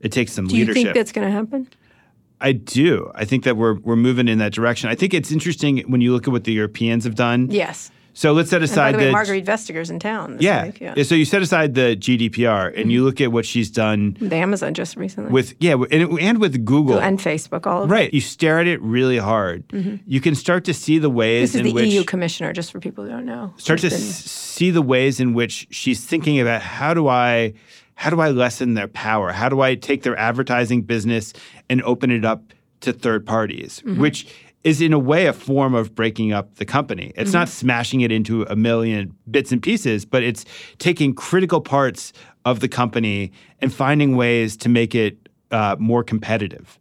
[0.01, 0.75] it takes some leadership.
[0.75, 1.69] Do you think that's going to happen?
[2.41, 3.11] I do.
[3.15, 4.89] I think that we're we're moving in that direction.
[4.89, 7.51] I think it's interesting when you look at what the Europeans have done.
[7.51, 7.91] Yes.
[8.13, 10.39] So let's set aside And the way, Margrethe Vestager's in town.
[10.41, 10.67] yeah.
[10.67, 11.03] week, yeah.
[11.03, 14.75] So you set aside the GDPR and you look at what she's done The Amazon
[14.75, 15.31] just recently.
[15.31, 17.01] with yeah, and, and with Google.
[17.01, 18.13] and Facebook, all of it.
[18.13, 19.65] You stare at it really hard.
[20.07, 22.73] You can start to see the ways This is in the which EU commissioner, just
[22.73, 23.55] for people who don't know.
[23.57, 27.55] start to been- see the ways in which she's thinking about how do I
[27.95, 29.31] how do I lessen their power?
[29.31, 31.35] How do I take their advertising business
[31.69, 32.43] and open it up
[32.81, 33.83] to third parties?
[33.85, 34.01] Mm-hmm.
[34.01, 34.27] Which
[34.63, 37.13] is in a way a form of breaking up the company.
[37.17, 37.67] It's not Mm-hmm.
[37.67, 40.45] smashing it into a million bits and pieces, but it's
[40.79, 42.13] taking critical parts
[42.45, 46.79] of the company and finding ways to make it uh, more competitive,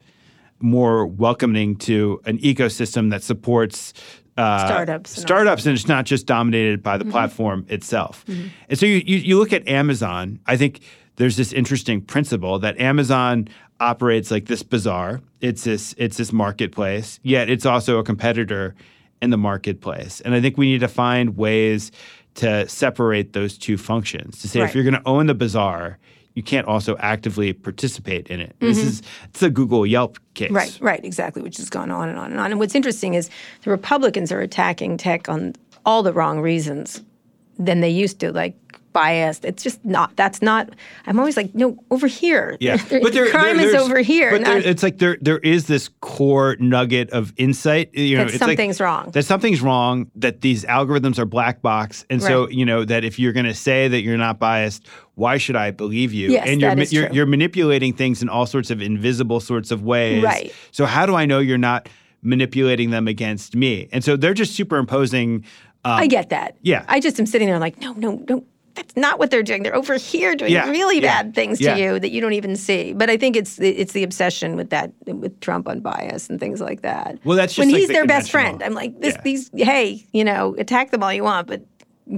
[0.60, 3.94] more welcoming to an ecosystem that supports
[4.38, 7.12] uh, Startups and startups, and it's not just dominated by the Mm-hmm.
[7.12, 8.24] platform itself.
[8.70, 10.40] And so you, you you look at Amazon.
[10.46, 10.80] I think
[11.18, 13.50] there's this interesting principle that Amazon
[13.80, 15.22] operates like this bazaar.
[15.42, 18.76] It's this it's this marketplace, yet it's also a competitor
[19.22, 20.22] in the marketplace.
[20.22, 21.92] And I think we need to find ways
[22.36, 24.40] to separate those two functions.
[24.42, 25.98] To say if you're going to own the bazaar,
[26.36, 28.56] you can't also actively participate in it.
[28.60, 30.48] This is it's a Google Yelp case.
[30.48, 30.56] Mm-hmm.
[30.56, 32.52] Right, right, exactly, which has gone on and on and on.
[32.52, 33.30] And what's interesting is
[33.64, 35.54] the Republicans are attacking tech on
[35.86, 37.04] all the wrong reasons
[37.58, 38.56] than they used to, like
[38.94, 39.46] biased.
[39.46, 40.16] It's just not.
[40.16, 40.70] That's not.
[41.06, 42.58] I'm always like, no, over here.
[42.60, 44.32] Yeah, but there- crime there- is over here.
[44.32, 47.94] But there, it's like there there is this core nugget of insight.
[47.96, 49.12] You know, That it's like- something's wrong.
[49.12, 50.12] That something's wrong.
[50.16, 53.54] That these algorithms are black box, and so you know that if you're going to
[53.54, 54.86] say that you're not biased,
[55.16, 56.32] why should I believe you?
[56.32, 57.16] Yes, and you're that is you're, true.
[57.16, 60.24] you're manipulating things in all sorts of invisible sorts of ways.
[60.24, 60.54] Right.
[60.72, 61.90] So how do I know you're not
[62.22, 63.88] manipulating them against me?
[63.92, 65.46] And so they're just superimposing.
[65.86, 66.58] Um, I get that.
[66.62, 66.84] yeah.
[66.90, 68.44] I just am sitting there like, no, no, no.
[68.80, 69.64] That's not what they're doing.
[69.64, 71.76] They're over here doing Yeah, really yeah, bad things yeah.
[71.76, 72.94] to you that you don't even see.
[72.94, 76.40] But I think it's the, it's the obsession with that with Trump on bias and
[76.40, 77.18] things like that.
[77.24, 78.64] Well, that's just when like he's the their best friend.
[78.64, 79.22] I'm like, this, Yeah.
[79.24, 81.62] these, hey, you know, attack them all you want, but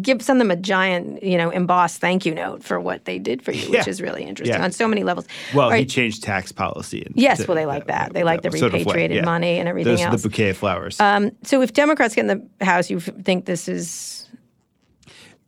[0.02, 3.42] give send them a giant, you know, embossed thank you note for what they did
[3.42, 4.64] for you, which is really interesting Yeah.
[4.64, 5.26] on so many levels.
[5.54, 7.04] Well, All he changed tax policy.
[7.06, 8.14] And Yes, to- well, they like that.
[8.14, 9.26] They like the sort of repatriated yeah.
[9.26, 10.22] money and everything Those are else.
[10.22, 10.98] the bouquet of flowers.
[11.02, 14.21] Um, so if Democrats get in the House, you think this is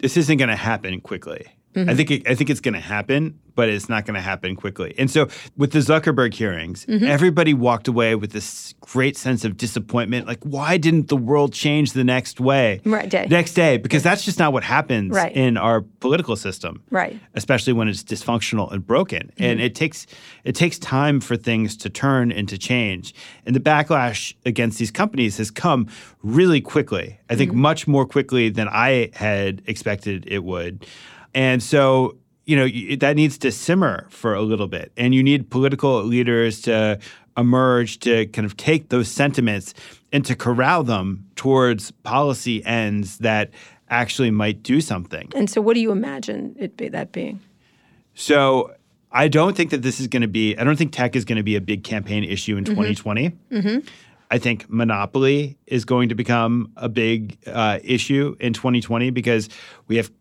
[0.03, 1.47] this isn't going to happen quickly.
[1.73, 1.89] Mm-hmm.
[1.89, 4.55] I think it, I think it's going to happen, but it's not going to happen
[4.55, 4.93] quickly.
[4.97, 7.05] And so with the Zuckerberg hearings, Mm-hmm.
[7.05, 10.27] everybody walked away with this great sense of disappointment.
[10.27, 12.81] Like, why didn't the world change the next way?
[12.85, 13.27] Right, day.
[13.29, 15.35] Next day, because that's just not what happens Right.
[15.35, 16.83] in our political system.
[16.91, 17.19] Right.
[17.33, 19.31] Especially when it's dysfunctional and broken.
[19.37, 19.65] And Mm-hmm.
[19.65, 20.07] it takes
[20.43, 23.13] it takes time for things to turn and to change.
[23.45, 25.87] And the backlash against these companies has come
[26.21, 27.19] really quickly.
[27.29, 27.39] I Mm-hmm.
[27.39, 30.85] think much more quickly than I had expected it would.
[31.33, 34.91] And so, you know, that needs to simmer for a little bit.
[34.97, 36.99] And you need political leaders to
[37.37, 39.73] emerge to kind of take those sentiments
[40.11, 43.49] and to corral them towards policy ends that
[43.89, 45.31] actually might do something.
[45.35, 47.39] and so what do you imagine it be that being?
[48.15, 48.73] So
[49.11, 51.37] I don't think that this is going to be, I don't think tech is going
[51.37, 53.31] to be a big campaign issue in 2020.
[54.31, 59.49] I think monopoly is going to become a big uh, issue in 2020 because
[59.87, 60.11] we have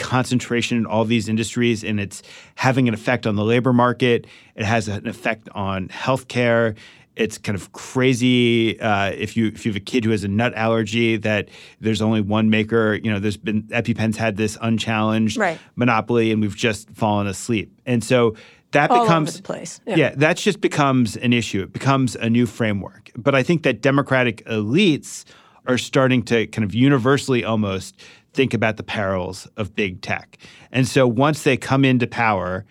[0.00, 2.22] concentration in all these industries and it's
[2.56, 4.26] having an effect on the labor market.
[4.56, 6.76] It has an effect on healthcare.
[7.16, 10.28] It's kind of crazy uh, if you if you have a kid who has a
[10.28, 11.48] nut allergy that
[11.80, 12.94] there's only one maker.
[13.02, 15.58] You know, there's been EpiPen's had this unchallenged Right.
[15.76, 17.70] monopoly, and we've just fallen asleep.
[17.84, 18.36] And so
[18.70, 19.42] that All becomes.
[19.86, 19.96] Yeah.
[19.96, 20.14] Yeah.
[20.16, 21.62] that just becomes an issue.
[21.62, 23.10] It becomes a new framework.
[23.16, 25.24] But I think that Democratic elites
[25.66, 28.00] are starting to kind of universally almost
[28.32, 30.38] think about the perils of big tech.
[30.72, 32.64] And so once they come into power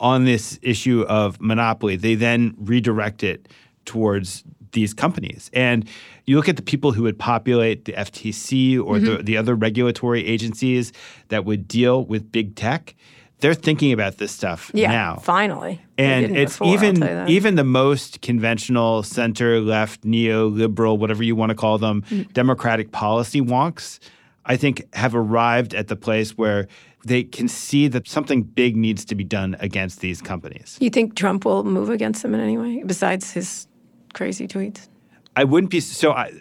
[0.00, 3.48] on this issue of monopoly, they then redirect it
[3.84, 5.50] towards these companies.
[5.52, 5.86] And
[6.24, 9.24] you look at the people who would populate the FTC or the, Mm-hmm.
[9.24, 10.92] the other regulatory agencies
[11.28, 12.94] that would deal with big tech,
[13.38, 15.16] they're thinking about this stuff Yeah, now.
[15.16, 15.80] finally.
[15.98, 17.28] And it's before, even tell you that.
[17.28, 22.32] even the most conventional center left neoliberal whatever you want to call them Mm.
[22.32, 23.98] democratic policy wonks
[24.46, 26.66] I think have arrived at the place where
[27.06, 30.78] they can see that something big needs to be done against these companies.
[30.80, 33.66] You think Trump will move against them in any way besides his
[34.14, 34.88] crazy tweets?
[35.36, 36.32] I wouldn't be so I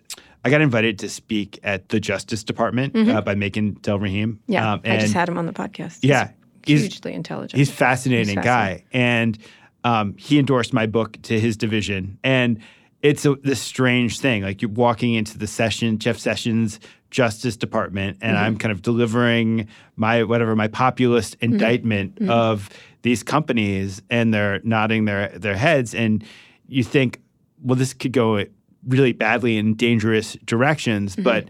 [0.46, 4.34] I got invited to speak at the Justice Department uh, by Makan Delrahim.
[4.34, 4.52] Mm-hmm.
[4.52, 6.00] Yeah, Um, I just had him on the podcast.
[6.02, 6.32] He's Yeah,
[6.66, 7.58] he's- hugely intelligent.
[7.58, 9.38] He's a fascinating He's guy, and
[9.86, 12.60] um, he endorsed my book to his division, and
[13.02, 14.44] it's a, this strange thing.
[14.44, 16.80] Like you're walking into the session, Jeff Sessions
[17.14, 18.44] Justice Department, and Mm-hmm.
[18.46, 21.54] I'm kind of delivering my whatever my populist Mm-hmm.
[21.54, 22.70] indictment of
[23.04, 26.24] these companies, and they're nodding their their heads, and
[26.68, 27.22] you think,
[27.62, 28.44] well, this could go
[28.88, 31.24] really badly in dangerous directions, Mm-hmm.
[31.24, 31.48] but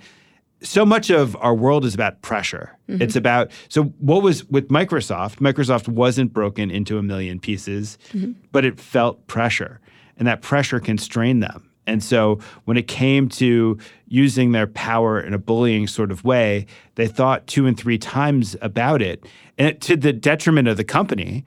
[0.61, 2.71] so much of our world is about pressure.
[2.89, 3.01] Mm-hmm.
[3.01, 8.33] It's about so what was with Microsoft, Microsoft wasn't broken into a million pieces, Mm-hmm.
[8.51, 9.79] but it felt pressure.
[10.17, 11.69] And that pressure constrained them.
[11.85, 13.77] And so when it came to
[14.07, 16.65] using their power in a bullying sort of way,
[16.95, 19.25] they thought two and three times about it,
[19.57, 21.45] and it, to the detriment of the company,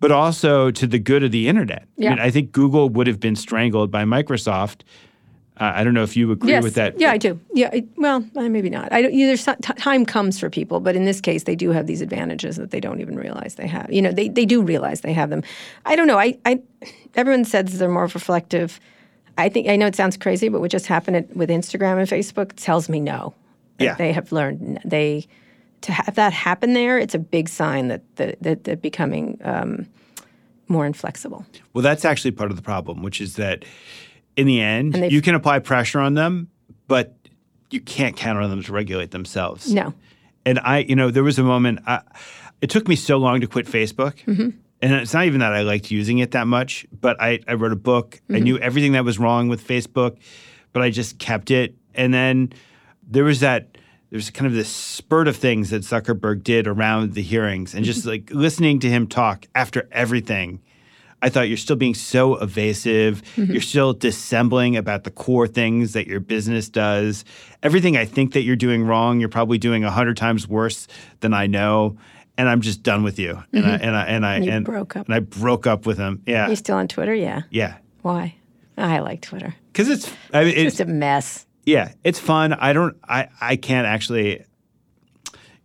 [0.00, 1.86] but also to the good of the internet.
[1.98, 4.82] I mean, I think Google would have been strangled by Microsoft.
[5.56, 6.64] Uh, I don't know if you agree yes.
[6.64, 6.98] with that.
[6.98, 7.38] Yeah, I do.
[7.52, 8.92] Yeah, I, well, uh, maybe not.
[8.92, 11.70] I don't, you, there's t- time comes for people, but in this case, they do
[11.70, 13.90] have these advantages that they don't even realize they have.
[13.92, 15.42] You know, they, they do realize they have them.
[15.86, 16.18] I don't know.
[16.18, 16.60] I, I
[17.14, 18.80] everyone says they're more reflective.
[19.36, 22.08] I think I know it sounds crazy, but what just happened at, with Instagram and
[22.08, 23.34] Facebook tells me no.
[23.80, 23.94] Yeah.
[23.96, 25.26] they have learned they
[25.80, 26.96] to have that happen there.
[26.96, 29.86] It's a big sign that that, that they're becoming um,
[30.68, 31.44] more inflexible.
[31.72, 33.64] Well, that's actually part of the problem, which is that
[34.36, 36.48] in the end, you can apply pressure on them,
[36.88, 37.14] but
[37.70, 39.72] you can't count on them to regulate themselves.
[39.72, 39.94] No.
[40.46, 42.00] And I, you know, there was a moment, I,
[42.60, 44.14] it took me so long to quit Facebook.
[44.26, 44.50] Mm-hmm.
[44.84, 47.72] And it's not even that I liked using it that much, but I, I wrote
[47.72, 48.20] a book.
[48.28, 48.44] I Mm-hmm.
[48.44, 50.18] knew everything that was wrong with Facebook,
[50.74, 51.74] but I just kept it.
[51.94, 52.52] And then
[53.08, 53.78] there was that,
[54.10, 57.92] there's kind of this spurt of things that Zuckerberg did around the hearings and Mm-hmm.
[57.92, 60.60] just like listening to him talk after everything.
[61.22, 63.22] I thought you're still being so evasive.
[63.36, 63.52] Mm-hmm.
[63.52, 67.24] You're still dissembling about the core things that your business does.
[67.62, 70.86] Everything I think that you're doing wrong, you're probably doing a hundred times worse
[71.20, 71.96] than I know.
[72.36, 73.42] And I'm just done with you.
[73.52, 74.50] And I and I and I Mm-hmm.
[74.50, 75.06] And, broke up.
[75.06, 76.22] and I broke up with him.
[76.26, 77.14] Yeah, You still on Twitter?
[77.14, 77.42] Yeah.
[77.50, 77.76] yeah.
[78.02, 78.34] Why?
[78.76, 79.54] I like Twitter.
[79.72, 81.46] Because it's, I mean, It's it's just a mess.
[81.64, 82.52] yeah, it's fun.
[82.52, 82.96] I don't.
[83.08, 84.44] I I can't actually.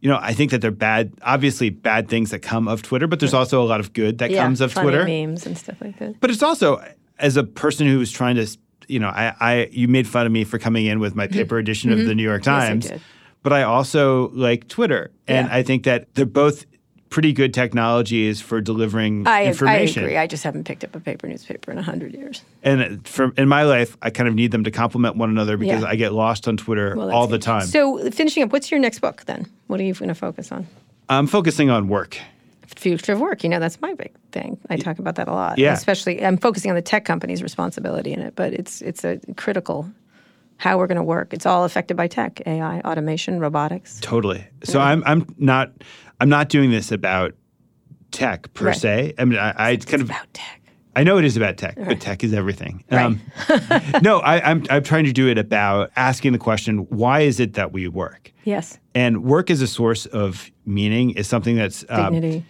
[0.02, 1.12] You know, I think that they're bad.
[1.24, 4.32] Obviously, bad things that come of Twitter, but there's also a lot of good that
[4.32, 5.04] Yeah, comes of funny Twitter.
[5.06, 6.20] memes and stuff like that.
[6.22, 6.82] But it's also
[7.18, 8.48] as a person who's trying to,
[8.88, 11.58] you know, I, I you made fun of me for coming in with my paper
[11.58, 12.50] edition of the New York Mm-hmm.
[12.52, 12.88] Yes, I Times.
[12.88, 13.02] did.
[13.44, 15.12] But I also like Twitter.
[15.28, 15.56] And Yeah.
[15.56, 16.66] I think that they're both
[17.10, 20.16] pretty good technologies for delivering I, I agree.
[20.16, 22.44] I just haven't picked up a paper newspaper in a hundred years.
[22.62, 25.82] And for, in my life, I kind of need them to complement one another because
[25.82, 25.90] Yeah.
[25.90, 27.42] I get lost on Twitter Well, all the it.
[27.42, 27.66] time.
[27.66, 29.48] So, finishing up, what's your next book then?
[29.68, 30.68] What are you going to focus on?
[31.10, 32.20] I'm focusing on work.
[32.76, 33.44] Future of work.
[33.44, 34.60] You know, that's my big thing.
[34.70, 35.58] I talk about that a lot.
[35.58, 35.74] Yeah.
[35.74, 39.90] Especially, I'm focusing on the tech company's responsibility in it, but it's it's a critical
[40.60, 41.34] how we're going to work.
[41.34, 43.98] It's all affected by tech, AI, automation, robotics.
[44.02, 44.46] Totally.
[44.64, 45.72] So I'm I'm not
[46.20, 47.34] I'm not doing this about
[48.12, 48.76] tech per Right.
[48.76, 49.14] se.
[49.18, 50.62] I mean, I, I kind of About tech.
[50.96, 52.84] I know it is about tech, but tech is everything.
[52.92, 53.22] Um,
[54.02, 57.54] no, I, I'm I'm trying to do it about asking the question: Why is it
[57.54, 58.34] that we work?
[58.44, 58.78] Yes.
[58.94, 62.46] And work as a source of meaning is something that's um, Dignity.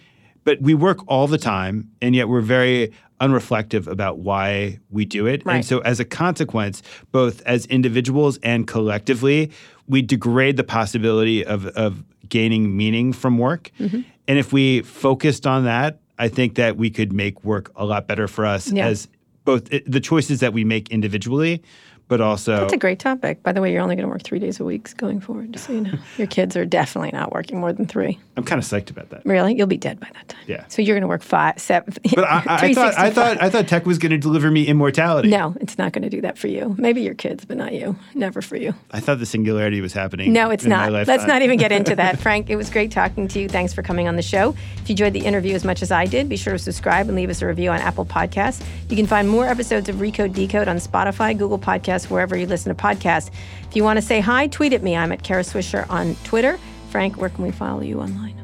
[0.46, 5.26] but we work all the time, and yet we're very unreflective about why we do
[5.28, 5.46] it.
[5.46, 5.56] Right.
[5.56, 9.52] And so, as a consequence, both as individuals and collectively,
[9.88, 13.72] we degrade the possibility of, of gaining meaning from work.
[13.80, 14.02] Mm-hmm.
[14.28, 18.08] And if we focused on that, I think that we could make work a lot
[18.08, 18.88] better for us Yeah.
[18.88, 19.08] as
[19.46, 21.64] both the choices that we make individually,
[22.10, 23.42] but also That's a great topic.
[23.44, 25.68] By the way, you're only going to work three days a week going forward, just
[25.68, 25.94] so you know.
[26.18, 28.20] Your kids are definitely not working more than three.
[28.36, 29.22] I'm kind of psyched about that.
[29.26, 29.56] Really?
[29.56, 30.42] You'll be dead by that time.
[30.48, 30.66] Yeah.
[30.70, 33.68] So you're going to work five, seven, But I, I, thought I thought I thought
[33.68, 35.30] tech was going to deliver me immortality.
[35.30, 36.76] No, it's not going to do that for you.
[36.80, 37.96] Maybe your kids, but not you.
[38.16, 38.74] Never for you.
[38.92, 40.34] I thought the singularity was happening.
[40.34, 41.08] No, it's in my not.
[41.08, 42.20] Let's not even get into that.
[42.22, 43.48] Frank, it was great talking to you.
[43.48, 44.56] Thanks for coming on the show.
[44.78, 47.16] If you enjoyed the interview as much as I did, be sure to subscribe and
[47.16, 48.66] leave us a review on Apple Podcasts.
[48.90, 52.76] You can find more episodes of Recode Decode on Spotify, Google Podcasts, wherever you listen
[52.76, 53.32] to podcasts.
[53.68, 54.96] If you want to say hi, tweet at me.
[54.96, 56.60] I'm at Kara Swisher on Twitter.
[56.90, 58.40] Frank, where can we follow you online?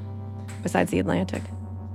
[0.64, 1.41] Besides the Atlantic.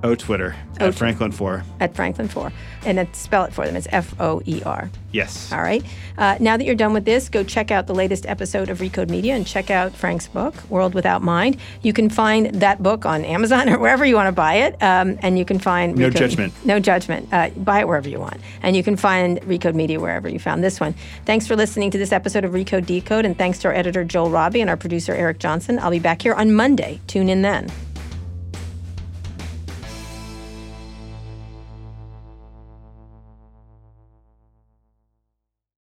[0.03, 1.63] Oh, Twitter Oh, at Franklin Foer.
[1.79, 2.51] At Franklin Foer.
[2.87, 3.77] And then spell it for them.
[3.77, 4.91] It's F O E R.
[5.13, 5.53] Yes.
[5.53, 5.85] All right.
[6.17, 9.11] Uh, now that you're done with this, go check out the latest episode of Recode
[9.11, 11.59] Media and check out Frank's book, World Without Mind.
[11.83, 14.83] You can find that book on Amazon or wherever you want to buy it.
[14.83, 16.55] Um, and you can find No Recode- judgment.
[16.65, 17.29] No judgment.
[17.31, 18.39] Uh, buy it wherever you want.
[18.63, 20.95] And you can find Recode Media wherever you found this one.
[21.27, 23.27] Thanks for listening to this episode of Recode Decode.
[23.27, 25.79] And thanks to our editor, Joel Robbie, and our producer, Eric Johnson.
[25.79, 27.01] I'll be back here on Monday.
[27.07, 27.69] Tune in then.